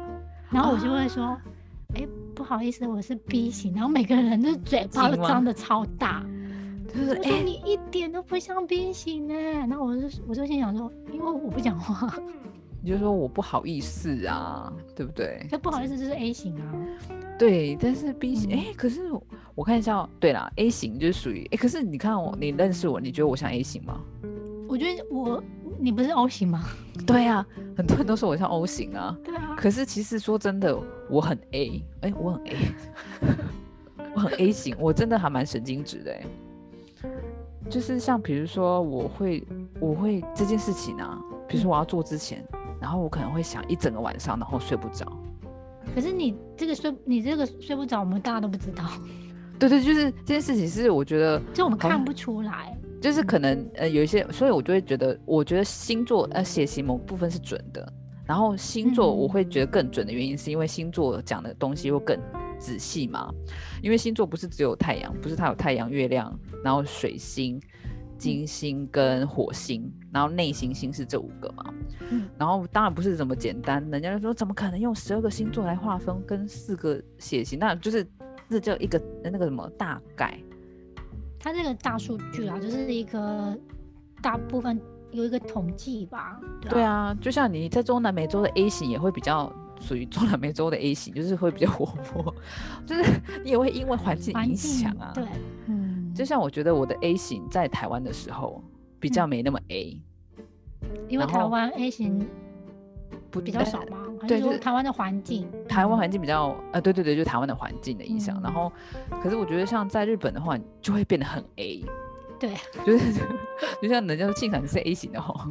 [0.51, 1.37] 然后我就会说
[1.95, 6.25] ：“哎、不好意思，我是 B 型。”然后每个人的嘴巴都张的超大，
[6.95, 9.35] 就是哎、你一点都不像 B 型呢。
[9.35, 12.13] 然后我就我就心想说，因为我不讲话，
[12.81, 15.47] 你就说我不好意思啊，对不对？
[15.51, 16.75] 这不好意思就是 A 型啊。
[17.39, 19.23] 对，但是 B 型，哎、嗯可是我
[19.57, 24.01] 我看一下哦，对啦，A 型就是属于，哎，可是你看我，你认识我，你觉得我像 A 型吗？
[24.69, 25.43] 我觉得我
[25.79, 26.65] 你不是 O 型吗？
[27.07, 30.77] 对啊，很多人都说我像 O 型啊，对啊，可是其实说真的，
[31.09, 32.57] 我很 A，哎、我很 A，
[34.15, 36.23] 我很 A 型，我真的还蛮神经质的哎。
[37.71, 39.47] 就是像比如说，我会
[39.79, 42.45] 我会这件事情啊，比如说我要做之前，
[42.81, 45.07] 然后我可能会想一整个晚上，然后睡不着。
[45.95, 48.85] 可是你这个睡你这个睡不着，我们大家都不知道，
[49.59, 52.77] 对对，就是这件事情是我觉得 就我们看不出来。
[53.01, 57.93] 就是可能呃有一些，所以我就会觉得，我觉得星座呃血型某部分是准的，
[58.27, 62.19] 然后星座我嗯会觉得更准的原因是因为星座讲的东西会更
[62.59, 63.33] 仔细嘛，
[63.83, 67.61] 因为星座不是只有太阳，不是它有太阳、月亮，然后水星、
[68.19, 71.73] 金星跟火星，然后内行星是这五个嘛，
[72.11, 78.07] 嗯然后当然不是这么简单，人家就说怎么可能用十二个星座来划分跟四个血型，那就是
[78.51, 80.39] 这叫一个那个什么大概。
[81.39, 83.57] 它这个大数据啊，就是一个
[84.21, 84.81] 大部分
[85.13, 86.41] 有一个统计吧。
[86.61, 92.35] 对啊，对啊，就像你在中南美洲的 A 型也会比较属于中南美洲的 A 型，就是会比较活泼，
[92.85, 93.05] 就是
[93.45, 95.13] 你也会因为环境影响啊。
[95.15, 95.25] 对，
[95.67, 95.78] 嗯，
[96.19, 98.61] 就像我觉得我的 A 型在台湾的时候
[98.99, 99.97] 比较没那么 A，、
[101.09, 102.29] 因为台湾 A 型
[103.31, 105.49] 不比较少嘛，还对就是台湾的环境？
[105.69, 108.35] 台湾环境比较呃，对对对，就台湾的环境的影响。
[108.43, 108.73] 然嗯后，
[109.23, 111.85] 可是我觉得像在日本的话，就会变得很 A，
[112.41, 112.53] 对，
[112.85, 113.13] 就是
[113.81, 115.49] 就像人家说庆产是 A 型的哦，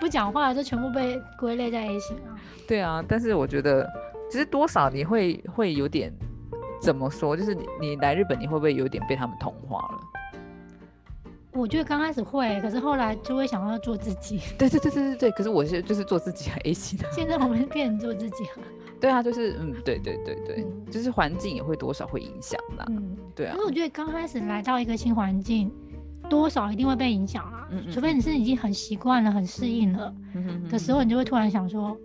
[0.00, 2.38] 不讲话就全部被归类在 A 型啊。
[2.68, 3.04] 对啊。
[3.08, 3.84] 但是我觉得
[4.30, 6.12] 其实多少你会会有点
[6.80, 10.00] 怎么说，就是你你来日本，你会不会有点被他们同化了？
[11.52, 14.40] 我觉得刚开始会，可是后来就会想要做自己。
[14.58, 15.30] 对对对对对对。
[15.32, 17.08] 可是我是就是做自己很 A 型的。
[17.10, 18.66] 现在我们变成做自己了。
[19.00, 22.84] 对啊，就是嗯，对对对对，嗯就是环境也会多少会影响啦。
[22.88, 25.72] 嗯，对啊可是，我觉得刚开始来到一个新环境，
[26.28, 27.66] 多少一定会被影响啊。
[27.70, 31.96] 嗯嗯除非你是已经很习惯了、很适应了嗯的时候，你就会突然想说，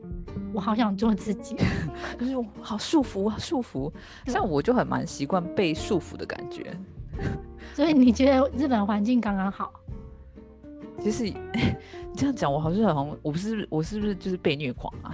[0.54, 1.56] 我好想做自己。
[2.20, 3.92] 就是我好束缚啊，束缚。
[4.26, 6.76] 像我就很蛮习惯被束缚的感觉。
[7.74, 9.72] 所以你觉得日本环境刚刚好？
[11.02, 11.36] 其实你
[12.16, 15.14] 这样讲，我好像好像我不是我是不是就是被虐狂啊？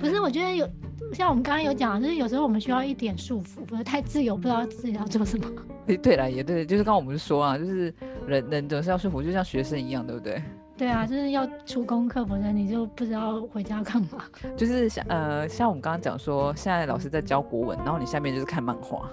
[0.00, 0.68] 不是，我觉得有
[1.12, 5.44] 像我们刚刚有讲，就是有时候我们需要一点束缚，不是太自由，不知道自己要做什么。
[5.86, 7.92] 诶对了，也对，就是刚刚我们说啊，就是
[8.26, 10.42] 人人总是要束缚，就像学生一样，对不对？
[10.78, 14.22] 对啊，就是要出功课，否则你就不知道回家干嘛。
[14.56, 19.10] 就是像呃，像我们刚刚讲说，现在老师在教国文，然后你下面就是看漫画，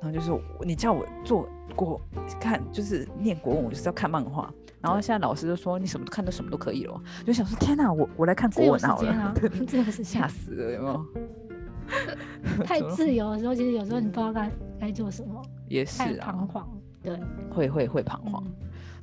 [0.00, 0.30] 然后就是
[0.64, 2.00] 你叫我做国
[2.40, 4.48] 看就是念国文，我就是要看漫画。
[4.80, 9.34] 然后现在老师就说你什么都看都什么都可以了，就想说天哪，我我来看国文好了，时间啊
[9.66, 10.28] 自由时间吓。
[10.28, 11.06] 死了有没有？
[12.64, 16.68] 太自由的时候，其实有时候你不知道该该做什么，也是太啊彷，徨。
[17.02, 17.18] 对，
[17.50, 18.40] 会会会彷徨。
[18.46, 18.52] 嗯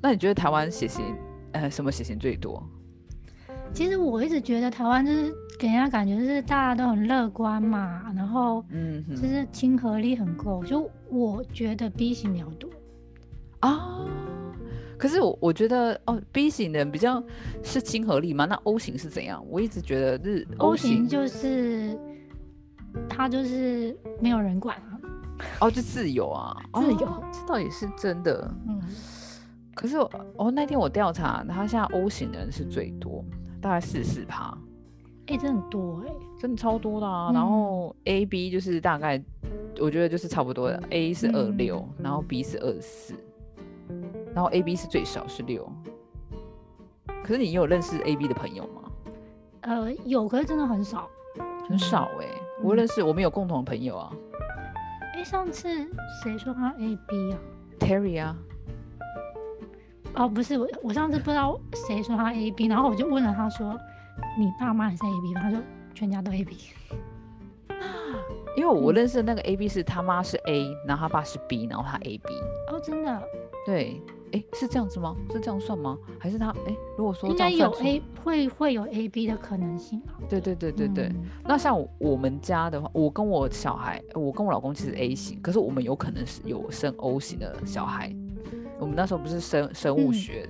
[0.01, 1.03] 那你觉得台湾血型，
[1.51, 2.63] 呃，什么血型最多？
[3.73, 12.69] 其实我一直觉得台湾就是给人家感觉就是大家都很乐观嘛，然后嗯，就是亲和力很够，就我觉得 B 型比较多。
[13.59, 14.05] 啊。
[14.97, 17.23] 可是我我觉得哦，B 型的人比较
[17.63, 19.41] 是亲和力嘛，那 O 型是怎样？
[19.47, 21.97] 我一直觉得是 O 型型就是
[23.07, 24.99] 他就是没有人管啊，
[25.61, 28.53] 哦，就自由啊，自由哦这倒也是真的。
[28.67, 28.81] 嗯，
[29.79, 33.23] 可是我哦，那天我调查，他现在 O 型的人是最多，
[33.61, 34.53] 大概四四趴，
[35.27, 37.29] 哎、这很多哎、真的超多的啊。
[37.31, 39.23] 嗯然后 A、B 就是大概，
[39.79, 43.13] 我觉得就是差不多的，A 是二六、嗯然后 B 是二四，
[44.35, 45.65] 然后 A、B 是最少是六。
[47.23, 48.91] 可是你有认识 A、B 的朋友吗？
[49.61, 51.07] 呃，有，可是真的很少。
[51.69, 52.25] 很少哎、
[52.61, 54.11] 我嗯认识，我们有共同的朋友啊
[55.15, 55.69] 哎、上次
[56.21, 57.39] 谁说他 A B 啊
[57.79, 58.35] ？，Terry 啊，
[60.15, 63.77] 哦，不是我，我上次不知道谁说他 A B，然后我就问了他说，
[64.37, 65.41] 你爸妈也是 A B 吗？
[65.41, 65.59] 他说
[65.93, 66.57] 全家都 A B。
[68.57, 72.33] 因为我嗯认识的那个 A、B 是他妈是 A，然后他爸是 B，然后他 A、B。
[72.71, 73.23] 哦，真的，
[73.65, 74.01] 对，
[74.33, 75.15] 哎，是这样子吗？
[75.31, 75.97] 是这样算吗？
[76.19, 76.75] 还是他哎？
[76.97, 80.19] 如果说应该有 A 会会有 A B 的可能性啊。
[80.27, 81.05] 对对对对对。
[81.05, 88.13] 嗯那像我我们家的话，我跟我小孩，我跟我老公其实 A 型，可是我们有可能是有生 O 型的小孩。
[88.79, 90.49] 我们那时候不是生生物嗯学、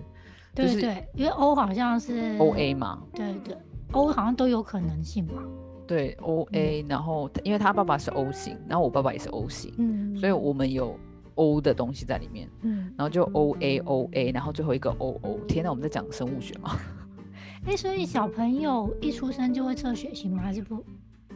[0.56, 3.58] 就是对对，因为 O 好像是 O A 嘛，对对
[3.92, 5.44] ，O 好像都有可能性嘛。
[5.88, 10.96] 对 O A，、然后因为他爸爸是 O 型，然后我爸爸也是 O 型，嗯，所以我们有
[11.34, 15.40] O 的东西在里面，嗯，然后就 O A O A，然后最后一个 O O。
[15.48, 16.78] 天哪，我们在讲生物学吗？
[17.66, 20.44] 哎、所以小朋友一出生就会测血型吗？
[20.44, 20.86] 还是不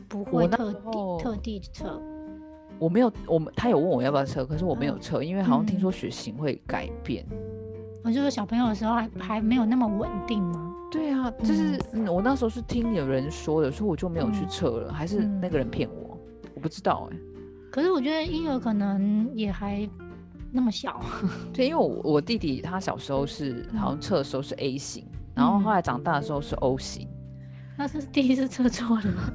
[0.08, 1.99] 不会特地特地测？
[2.84, 7.26] 我没有，我们他有问我要不要测，可是我没有嗯测，因为好像听嗯说血型会改变。
[8.04, 10.69] 我就说小朋友的时候还还没有那么稳定吗？
[10.91, 16.17] 对啊，就是嗯，我那时候是听有人说的，所以我就没有去嗯测了，还是嗯那个人骗我，
[16.54, 17.17] 我不知道哎、
[17.72, 19.89] 可是我觉得婴儿可能也还
[20.52, 21.00] 那么小，
[21.54, 27.08] 对，因为我我弟弟他小时候是好像测的时候是 A 型，然后后来长大的时候是 O 型，
[27.78, 29.34] 那是第一次测错了吗？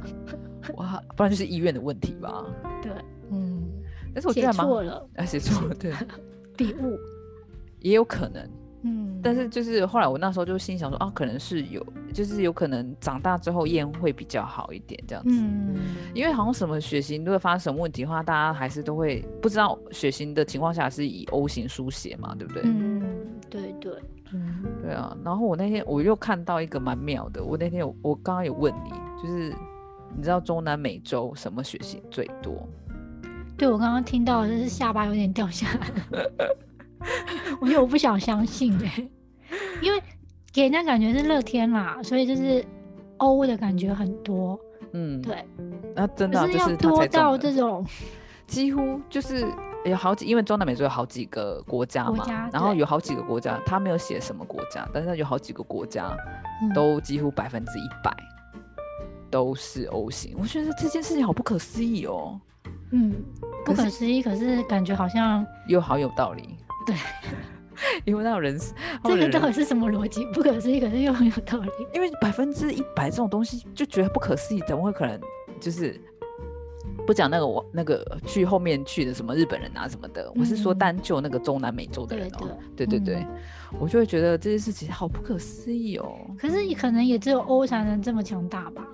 [0.76, 2.44] 哇，不然就是医院的问题吧。
[2.82, 3.17] 对，嗯，
[4.18, 5.92] 但是我觉写错了，啊，写错了，对，
[6.57, 6.98] 笔误，
[7.78, 8.44] 也有可能。
[8.83, 15.31] 嗯，但是就是后来我那时候就心想说啊，可能是有，就是有可能长大之后验会比较好一点这样子。
[15.33, 15.76] 嗯，
[16.14, 22.62] 因为好像什么血型如果发生什么问题的话，大家还是都会不知道血型的情况下是以 O 型书写嘛，对不对？
[22.64, 23.02] 嗯，
[23.48, 23.92] 对对，
[24.33, 25.16] 嗯，对啊。
[25.24, 28.90] 然后我那天我又看到一个蛮妙的，我那天有我刚刚有问你，
[29.22, 29.52] 就是
[30.16, 32.66] 你知道中南美洲什么血型最多？
[33.58, 36.26] 对我刚刚听到的就是下巴有点掉下来，
[37.60, 39.08] 我觉得我不想相信哎、
[39.82, 40.00] 因为
[40.52, 42.64] 给人家感觉是乐天啦，所以就是
[43.16, 44.58] 欧的感觉很多，
[44.92, 45.44] 嗯，对，
[45.94, 47.84] 那真的啊、就是是他要多到这种，
[48.46, 49.44] 几乎就是
[49.84, 56.16] 有好几，因为中南美洲有好几个国家嘛，家然后有好几个国家，他没有写什么国家，但是有好几个国家
[56.62, 56.72] 嗯。
[56.72, 58.14] 都几乎百分之一百
[59.30, 62.40] 都是 O 型，我觉得这件事情好不可思议哦，
[62.92, 63.14] 嗯，
[63.64, 66.57] 不可可思议，可是感觉好像又好有道理。
[66.87, 66.96] 对，
[68.05, 68.59] 因为那种人，
[69.03, 70.24] 他 这个到底是什么逻辑？
[70.33, 71.70] 不可思议，可是又很有道理。
[71.94, 75.20] 因为百分之一百这种东西就觉得不可思议，怎么会可能
[75.61, 76.01] 就是？
[77.07, 86.07] 不讲那个我那个去后面去的什么日本人啊什么的，我是说嗯单就那个中南美洲的对人哦、对对对对，嗯我就会觉得这件事情好不可思议哦。
[86.38, 88.87] 可是可能也只有欧才能这么强大吧？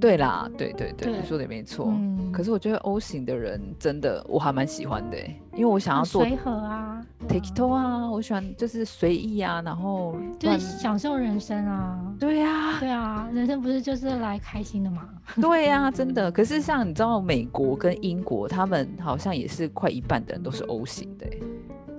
[0.00, 1.86] 对啦，对对对，对你说的也没错。
[1.88, 12.00] 嗯，可是我觉得 O 型的人真的我还蛮喜欢的欸，因为我想要做很随和啊 take it 啊，我喜欢就是随意啊，然后就是享受人生啊。
[12.18, 15.08] 对呀、对啊，人生不是就是来开心的嘛？
[15.40, 16.30] 对呀、真的。
[16.30, 21.42] 可是像你知道，美国跟英国，他们好像也是快一半的人都是 O 型的欸。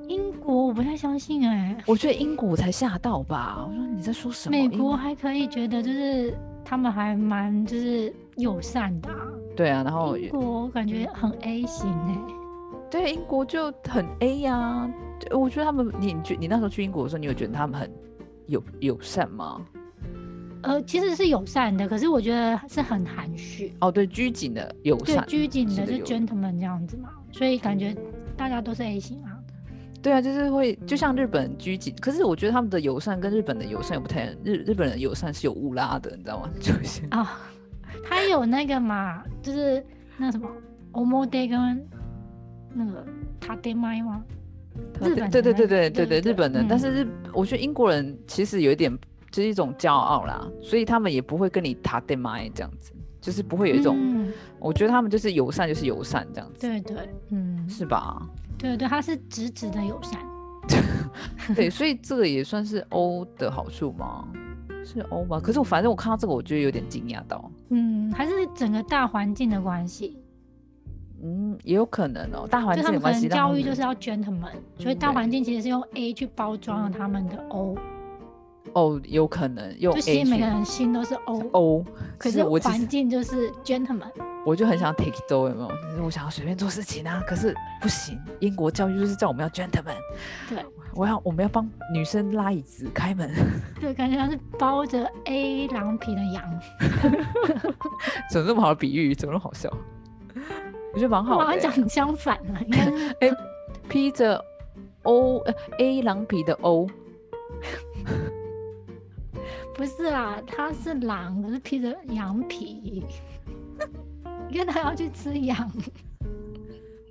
[0.08, 3.68] 英国我不太相信哎、我觉得英国才吓到吧？
[3.70, 4.58] 我说你在说什么？
[4.58, 6.36] 美英国还可以觉得就是
[6.70, 9.16] 他们还蛮就是友善的、啊，
[9.56, 12.16] 对啊，然后英国我感觉很 A 型哎、
[12.92, 14.88] 对英国就很 A 呀、
[15.20, 17.92] 对我觉得他们，你你那时候去英国的时候，你有觉得他们很
[18.46, 19.66] 友友善吗？
[20.62, 27.96] 呃，其实是友善的，可是我觉得是很含蓄，哦，对，拘谨的友对善，拘谨的就是 gentleman 这样子嘛，所以感觉
[28.38, 29.29] 大家都是 A 型啊。
[30.02, 36.50] 对啊，就是会就像日本拘谨，可是我觉得他们的友善跟日本的友善也不太，日日本人的友善是有乌拉的，你知道吗？
[36.60, 37.40] 就是啊，
[38.04, 39.84] 他有那个嘛，就是
[40.18, 40.50] 那什么
[40.94, 41.88] omode 跟
[42.74, 43.06] 那个
[43.42, 44.24] tademai 吗？
[45.02, 48.98] 日本对对对对对对，日本的，但嗯是日我觉得英国人其实有一点
[49.30, 58.26] 就是一种骄傲啦，所以他们也不会跟你塔对麦这样子，就是不会有一种，嗯，我觉得他们就是友善就是友善这样子，对对，嗯，是吧？
[58.60, 60.20] 对对，他是直直的友善。
[61.56, 64.28] 对，所以这个也算是 O 的好处吗？
[64.86, 65.40] 是 O 吗？
[65.40, 70.18] 可是我反正我看到这个，我觉得有点惊讶到，嗯，还是整个大环境的关系，
[71.24, 77.76] 嗯，也有可能哦，大环境的关系，教育就是要 gentleman，所以大对环境其实是用 A 去包装了他们的 O，
[78.74, 81.86] 哦，有可能用就 A 其实每个去人心都是 O O，，
[82.18, 84.12] 可是我环境就是 gentleman。
[84.46, 85.68] 我就很想 take it all，有没有？
[85.68, 89.98] 就是我想要随便做事情啊，可是不行，英国教育就是叫我们要 gentleman，
[90.48, 90.66] 对
[90.96, 93.30] 我要我们要帮女生拉椅子、开门，
[93.80, 96.44] 对，感觉像是包着 A 狼皮的羊，
[98.32, 99.70] 怎么那么好的比喻，怎么那么好笑？
[100.94, 103.14] 我觉得蛮好的欸、像讲相反了，应该是
[103.90, 104.44] 披着
[105.04, 106.88] O 呃 A 狼皮的 O，
[109.80, 110.42] 不是啦？
[110.46, 113.02] 它是狼，可是披着羊皮，
[114.52, 115.58] 因为它要去吃羊，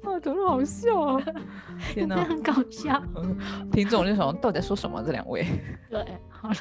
[0.02, 1.24] 啊，怎么好笑啊？
[1.94, 2.16] 天哪！
[2.16, 3.02] 真的很搞笑。
[3.72, 5.02] 听众就想到底在说什么？
[5.02, 5.46] 这两位，
[5.88, 6.56] 对，好了，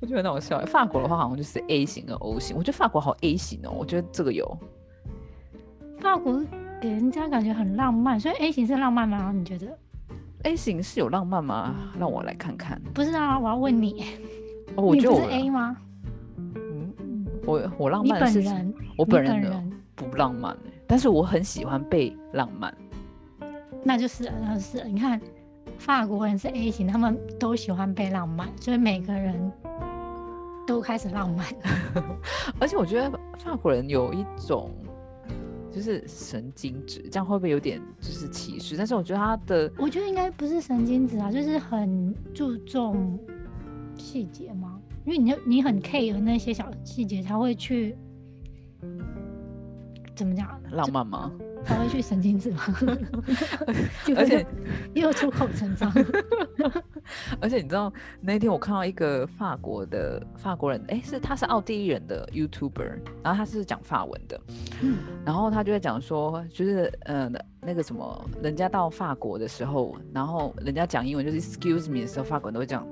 [0.00, 0.66] 我觉得很好笑欸。
[0.66, 4.58] 法国的话好像就是 A 型跟 O 型，我觉得法国好 A 型哦，我觉得这个有。
[6.00, 6.42] 法国
[6.82, 9.30] 给人家感觉很浪漫，所以 A 型是浪漫吗？
[9.32, 9.78] 你觉得
[10.42, 11.76] ？A 型是有浪漫吗？
[11.96, 12.82] 让我来看看。
[12.92, 14.04] 不是啊，我要问你，
[14.76, 15.76] 哦，我觉得我 A 吗？
[16.36, 19.62] 嗯，我我浪漫的是本人，我本人的
[19.94, 22.74] 不浪漫欸但是我很喜欢被浪漫。
[23.84, 25.20] 那就是了那就是你看，
[25.78, 29.52] 法国人是 A 型，他们都喜欢被浪漫，所以每个人
[30.66, 31.46] 都开始浪漫。
[32.60, 34.70] 而且我觉得法国人有一种
[35.70, 38.76] 就是神经质，这样会不会有点就是歧视？
[38.76, 43.18] 但是我觉得他的我觉得应该不是神经质啊，就是很注重
[44.00, 47.94] 细节吗，因为你就你很 care 那些小细节，才会去
[50.16, 51.30] 怎么讲，浪漫吗？
[51.62, 52.62] 才会去神经质吗。
[54.06, 54.44] 就而且
[54.94, 55.92] 又出口成章，
[57.38, 64.40] 而且你知道那天我看到一个法国的法国人，哎，是他是奥地利人的 YouTuber，然后他是讲法文的，
[64.82, 64.96] 嗯。
[65.22, 67.30] 然后他就在讲说，就是呃
[67.60, 72.86] 那个什么，人家到法国的时候，然后人家讲英文就是 Excuse me 的时候，法国人都会这样，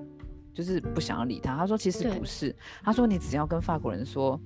[0.58, 1.56] 就是不想要理他。
[1.56, 2.52] 他说其实不是，
[2.82, 4.38] 他说你只要跟法国人说，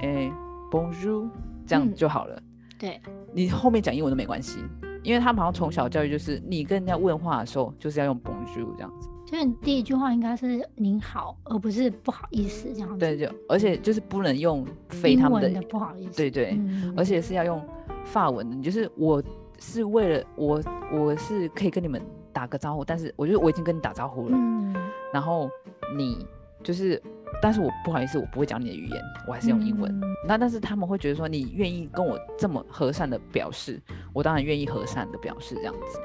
[0.00, 0.28] 哎
[0.72, 1.30] ，Bonjour，
[1.64, 2.42] 这样嗯就好了，
[2.76, 3.00] 对，
[3.32, 4.58] 你后面讲英文都没关系，
[5.04, 9.08] 因为他们好像从小教育就是你跟人家问话的时候就是要用 Bonjour 这样子。
[9.24, 12.98] 就是你第一句话应该是您好，而不是不好意思这样子。
[12.98, 16.16] 对，就而且就是不能用非他们的的不好意思。
[16.16, 17.64] 对对，嗯而且是要用
[18.04, 18.56] 法文的。
[18.56, 19.22] 你就是我
[19.60, 20.60] 是为了我
[20.92, 22.02] 我是可以跟你们
[22.32, 24.74] 打个招呼，但是我觉得我已经跟你打招呼了，嗯，
[25.12, 25.50] 然后
[25.94, 26.26] 你
[26.62, 27.00] 就是，
[27.40, 29.90] 但是我不好意思，我不会讲你的语言，我还是用英文。
[30.02, 33.82] 嗯那但是他们会觉得说你愿意跟我这么和善的表示，
[34.12, 35.98] 我当然愿意和善的表示这样子。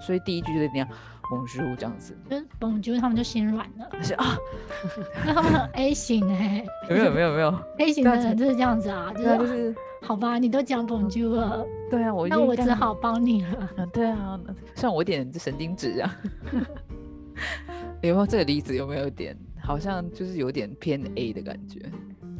[0.00, 0.86] 所以第一句就是一定要
[1.30, 4.36] Bonjour 这样子，就是蹦，就是他们就心软了，但是啊，
[5.26, 13.68] 那他们很 A 型哎、有没有没有没有， a 型的人就是这样子啊，就是、就是好吧，你都讲 Bonjour 了，对啊，我已那我只好帮你了。
[13.76, 14.40] 嗯，对啊，
[14.74, 16.16] 算我一点神经质啊，
[18.02, 18.74] 有没有这个例子？
[18.74, 21.80] 有没有点好像就是有点偏 A 的感觉？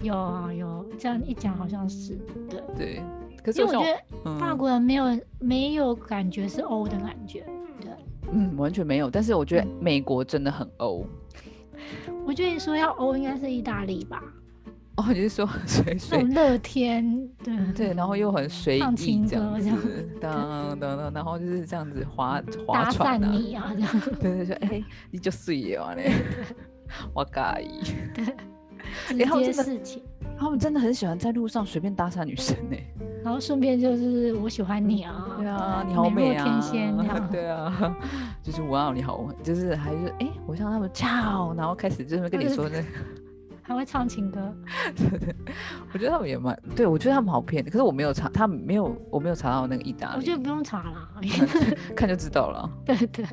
[0.02, 2.18] 有啊有，这样一讲好像是
[2.50, 3.02] 对，对，
[3.44, 7.46] 可是我觉得嗯法国人没有没有感觉是 O 的感觉，
[7.80, 7.90] 对，
[8.32, 11.06] 嗯完全没有，但是我觉得嗯美国真的很欧
[12.26, 14.20] 我觉得说要 O 应该是意大利吧，
[14.96, 18.80] 哦，你是说随那随种乐天，对对，然后又很随意
[19.26, 26.02] 这样子当当当，然后就是这样子划划船啊，讪你啊这样， 对对对，哎、你就睡了呢，
[27.14, 27.82] 我介意。
[28.14, 28.26] 对
[29.16, 30.02] 然后真的接事情。
[30.36, 32.76] 他们真的很喜欢在路上随便搭讪女生呢、
[33.22, 36.44] 然后顺便就是我喜欢你啊，对啊，你好美啊！
[36.44, 37.96] 天仙这样，对啊，
[38.42, 42.82] 就是哇，你好，就是还是哎，我像他们跳，然后开始就是跟你说那，
[43.62, 44.54] 还会唱情歌，
[44.96, 45.34] 对对，
[45.92, 51.08] 我觉得他们也蛮，对我觉得他们好骗，可是我没有查，他们没有，我没有查到那个意大利，我觉得不用查啦。
[51.96, 52.68] 看 就知道了。
[52.84, 53.24] 对 对，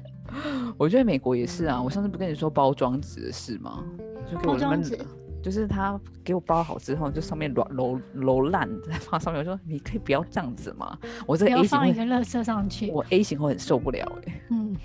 [0.78, 3.84] 我觉得美国也是啊，我上次不跟你说包装纸的事吗？
[4.32, 4.98] 就给我那边包装纸，
[5.42, 10.96] 就是他给我包好之后，就上面揉揉揉烂再放上面，我说你可以不要这样子嘛？
[11.26, 12.92] 我这 A 型放一会，个垃圾上去。
[12.92, 14.76] 我 A 型会很受不了哎、嗯，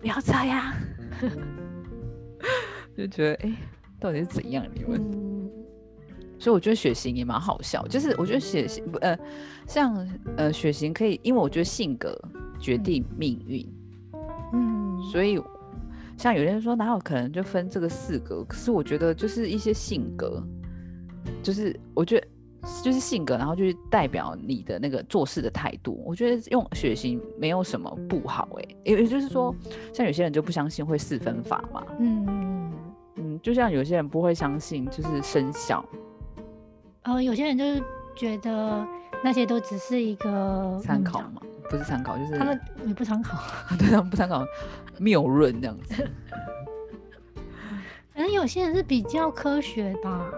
[0.00, 0.72] 不要这样，
[2.96, 3.52] 就觉得哎、
[4.00, 4.98] 到底是怎样你们？
[5.12, 5.50] 嗯，
[6.38, 9.18] 所以我觉得血型也蛮好笑，就是我觉得血型不呃，
[9.66, 12.18] 像呃血型可以，因为我觉得性格
[12.58, 13.66] 决定命运，
[14.54, 15.38] 嗯，所以
[16.16, 20.42] 像有些人说哪有可能就分这个四个，可是我觉得就是一些性格，
[21.42, 22.26] 就是我觉得
[22.82, 26.02] 就是性格，然后就是代表你的那个做事的态度。
[26.06, 29.54] 我觉得用血型没有什么不好哎、也也就是说，
[29.94, 32.70] 像有些人就不相信会四分法嘛，嗯
[33.16, 35.84] 嗯，嗯，就像有些人不会相信就是生肖。
[37.02, 37.82] 呃，有些人就是
[38.14, 38.86] 觉得
[39.24, 43.38] 那些都只是一个嗯参考嘛，不是参考，就是他们也不参考，
[43.78, 44.44] 对他们不参考
[44.98, 45.94] 谬论这样子。
[48.12, 50.30] 可能有些人是比较科学吧，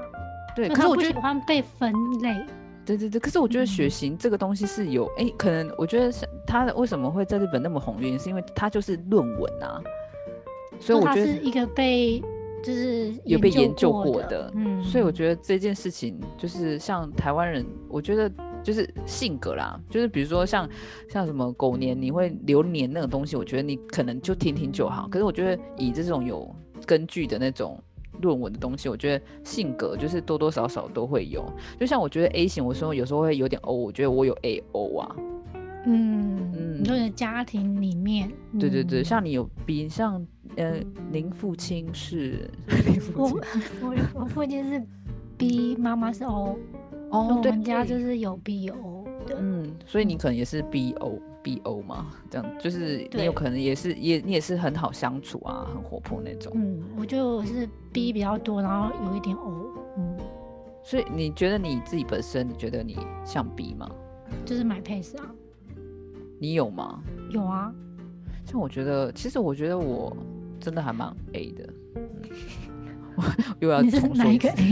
[0.54, 2.46] 对，可是我觉得，欢被分类。
[2.84, 9.82] 对对对，可是我觉得血嗯型这个东西是有，哎、可能我觉得是它为什么会在日本那么红，原因是因为它就是论文啊，
[10.78, 12.22] 所以我觉得是一个被
[12.62, 18.30] 就是有被研究过过的，嗯，所以我觉得这件事情就是像台湾人，我觉得
[18.62, 20.68] 就是性格啦，就是比如说像
[21.08, 25.08] 像什么狗年，你会流年那种东西，我觉得你可能就听听就好。
[25.08, 26.48] 可是我觉得以这种有
[26.86, 27.76] 根据的那种
[28.20, 31.44] 论文的东西，我觉得性格就是多多少少都会有。
[31.80, 35.16] 就像我觉得 A 型，我说有时候会有点 O，我觉得我有 A O 啊，
[35.86, 40.24] 嗯嗯你说你的家庭里面，对对对，嗯像你有比像
[40.56, 40.80] 呃，
[41.10, 42.48] 您父亲是
[42.86, 43.40] 您父我亲
[43.80, 44.82] 我我父亲是
[45.38, 46.58] B，妈妈是 O，
[47.10, 49.36] 哦，对我们家就是有 B 有 O 的。
[49.40, 56.52] 嗯，所以你可能也是 B O B O 嘛，这样就是你有可能也是也你也是很好相处啊，很活泼那种。
[56.54, 59.66] 嗯，我觉得我是 B 比较多，然后有一点 O，
[59.98, 60.16] 嗯，
[60.84, 63.90] 所以你觉得你自己本身，你觉得你像 B 吗？
[64.44, 65.24] 就是买配饰啊，
[66.38, 67.02] 你有吗？
[67.30, 67.72] 有啊，
[68.46, 70.16] 像我觉得，其实我觉得我
[70.62, 71.68] 真的还蛮 A 的。
[71.96, 72.02] 嗯
[73.16, 73.22] 我
[73.60, 74.62] 又要重说哪一个次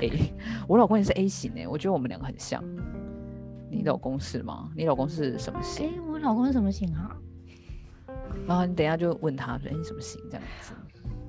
[0.00, 0.34] A？
[0.68, 2.62] 我老公也是 A 型诶，我觉得我们两个很像。
[3.70, 4.70] 你老公是吗？
[4.76, 6.02] 你老公是什么型哎、型？
[6.06, 7.16] 我老公是什么型啊？
[8.46, 10.72] 然后你等一下就问他说：“哎、你什么型？”这样子。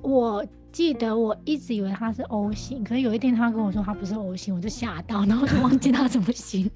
[0.02, 6.70] 我记得我一直以为他是 O 型，可是有一天他跟我说他不是 O 型，我就吓到，然后就忘记他什么型。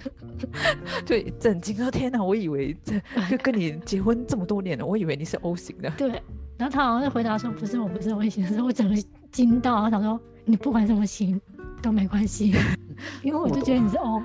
[1.07, 2.22] 对震惊说：“天哪！
[2.22, 2.99] 我以为这
[3.30, 5.91] 就跟你结婚这么多年了，我以为你是 O 型的。
[5.97, 6.22] 对，
[6.57, 8.95] 然后他好像就回答说不是，我不是型，所以我整个
[9.33, 11.41] 惊到，然后想说你不管什么型
[11.83, 12.55] 都没关系，
[13.23, 14.23] 因为我就觉得你是 O。”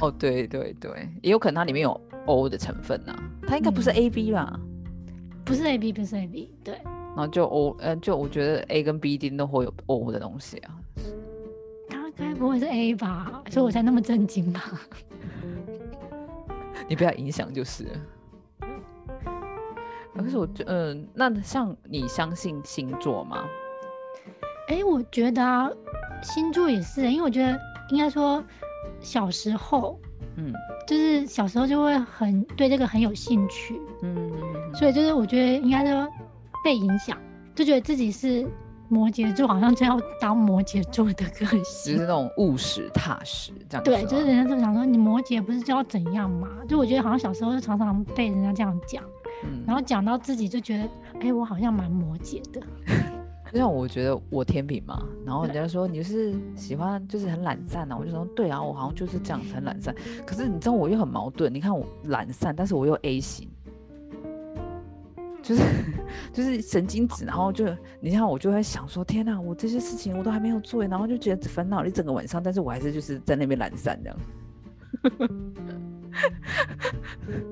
[0.00, 0.90] 哦，对对对，
[1.22, 3.14] 也有可能它里面有 O 的成分呐、
[3.46, 4.58] 它应该不是嗯 A B 吧？
[5.44, 10.78] 不是 A B，不是 A B，对，然后就 O，呃，就我觉得 A 跟 B 一定都会有 O 的东西啊。
[11.88, 13.42] 他该不会是 A 吧？
[13.50, 14.62] 所以我才那么震惊吧？
[16.88, 17.90] 你不要影响就是了。
[20.16, 23.44] 可是我觉，嗯、那像你相信星座吗？
[24.68, 25.70] 哎、我觉得啊，
[26.22, 27.58] 星座也是，因为我觉得
[27.90, 28.42] 应该说
[29.00, 29.98] 小时候
[30.36, 30.52] 嗯
[30.86, 34.32] 就是小时候就会很对这个很有兴趣，嗯，
[34.74, 36.08] 所以就是我觉得应该说
[36.64, 37.18] 被影响，
[37.54, 38.46] 就觉得自己是
[38.88, 41.96] 摩羯座，好像就要当摩羯座的个性，就是。
[41.96, 46.48] 那种务实踏实这样子、对，就是人家就想说你摩羯不是就要怎样嘛？
[46.68, 49.02] 就我觉得好像小时候就常常被人家这样讲，
[49.44, 50.88] 嗯，然后讲到自己就觉得，
[51.20, 52.60] 哎、我好像蛮摩羯的。
[53.52, 59.94] 就像我觉得我天平嘛，然后人家说你是喜欢就是很懒散啊，我就说对啊，我好像就是这样很懒散。
[60.24, 63.46] 可是你知道我又很矛盾，你看我懒散，但是我又 A 型，
[65.42, 65.62] 就是
[66.32, 67.66] 就是神经质，然后就
[68.00, 74.18] 你看我就会想说天哪、我这些事情我都还没有做，然后就觉得烦恼了一整个晚上，但是我还是就是在那边懒散这样。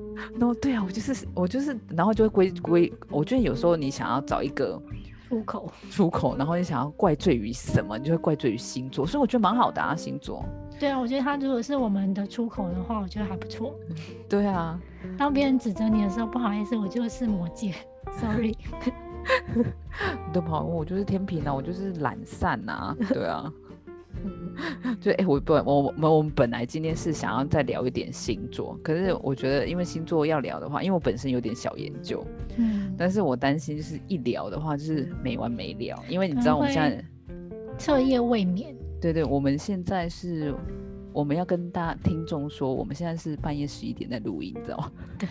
[0.37, 4.81] 然后对啊，我就是我就是，然后就会归归，我觉得有时候你想要找一个
[5.29, 10.43] 出口，出口，然后你想要怪罪于什么，你就会怪罪于星座，所以我觉得蛮好的啊，星座。
[10.79, 13.75] 对啊，我觉得他如果是我们的出口的话，我觉得还不错。
[14.27, 14.79] 对啊，
[15.17, 17.73] 当别人指责你的时候，不好意思，我就是摩羯
[18.19, 18.55] ，sorry。
[19.53, 23.53] 你都跑问我就是天平啊，我就是懒散啊，对啊。
[25.01, 32.25] 就哎、我本我我们我们本来今天是想要再聊一点星座，可是我觉得因为星座要聊的话，因为我本身有点小研究，
[32.57, 37.03] 嗯，但是我担心就是一聊的话就是没完没了，因为你知道我们现在
[37.77, 38.75] 彻夜未眠。
[39.01, 40.53] 对对，我们现在是
[41.11, 44.91] 我们要跟大家听众说，我们现在是半夜十一点在录音，你知道吗？
[45.17, 45.27] 对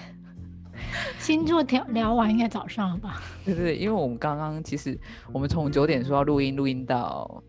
[1.18, 3.22] 星座聊聊完应该早上了吧？
[3.44, 4.98] 对对对，因为我们刚刚其实
[5.30, 7.42] 我们从九点说要录音，录音到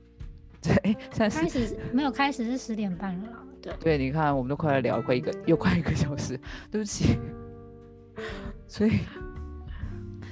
[0.63, 3.43] 对，哎现在开，始没有开始是十点半了啦。
[3.61, 6.39] 对，对，你看我们都快要聊了快一个，又快一个小时，
[6.69, 7.17] 对不起。
[8.67, 8.99] 所以，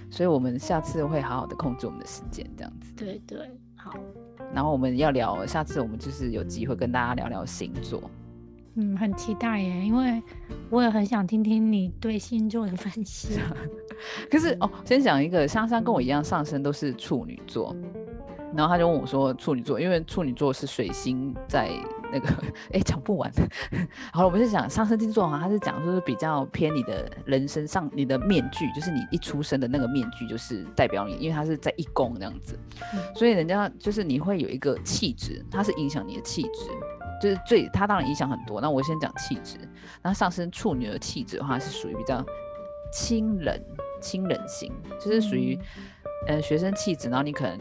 [0.10, 2.94] 所以我们下次会好好的控制我们的时间，这样子。
[2.96, 3.40] 对对，
[3.76, 3.94] 好，
[4.54, 8.02] 然后我们要聊，下次我们就是有机会跟大家聊聊星座。
[8.76, 10.22] 嗯，很期待耶，因为
[10.70, 13.40] 我也很想听听你对星座的分析。
[14.32, 17.76] 可是哦，先讲一个，香香跟我一样，上身都是处女座，
[18.56, 21.70] 然后他就问我说，处女座，因为处女座是水星在
[22.12, 22.28] 那个，
[22.74, 23.32] 哎，讲不完。
[24.12, 32.58] 好了，我们是讲上升星座哈，他是讲就是比较偏你的人生上，你的面具，就是你一出生的那个面具，就是代表你，因为他是在一宫那样子，
[33.16, 36.70] 所以人家就是你会有一个气质，它是影响你的气质。
[37.22, 38.62] 就是最，它当然影响很多。
[38.62, 39.58] 那我先讲气质，
[40.02, 42.24] 那上升处女的气质的话，是属于比较
[42.94, 43.62] 清冷、
[44.00, 45.60] 清冷型，就是属于
[46.28, 47.10] 呃学生气质。
[47.10, 47.60] 然后你可能，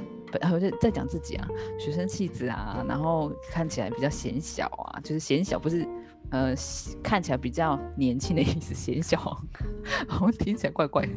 [0.53, 1.49] 我就在讲自己啊，
[1.79, 5.87] 学生气质啊，然后看起来比较显小啊，就是显小，不是
[6.31, 6.55] 呃
[7.03, 9.19] 看起来比较年轻的意思，显小，
[10.07, 11.13] 好像听起来怪怪的，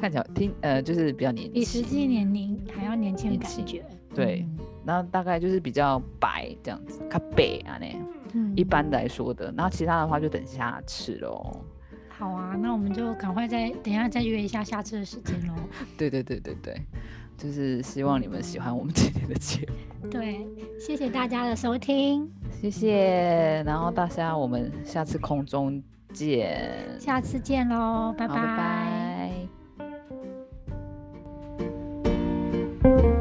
[0.00, 3.84] 看起来听呃就是比较年轻，比实际年龄还要年轻的感觉，
[4.14, 4.46] 对。
[4.86, 7.94] 然后大概就是比较白这样子，卡白啊那，
[8.32, 9.52] 嗯，一般来说的。
[9.54, 11.62] 然后其他的话就等下次喽。
[12.08, 15.52] 好啊，那我们就赶快再等一下再约一下下次的时间喽。
[15.98, 16.80] 对对对对对，
[17.38, 19.66] 就是希望你们喜欢我们今天的节
[20.02, 20.08] 目。
[20.10, 20.46] 对，
[20.78, 22.30] 谢谢大家的收听，
[22.60, 23.62] 谢谢。
[23.64, 25.82] 然后大家我们下次空中
[26.12, 28.34] 见，下次见喽，拜拜。
[28.34, 28.42] 拜
[32.82, 33.17] 拜。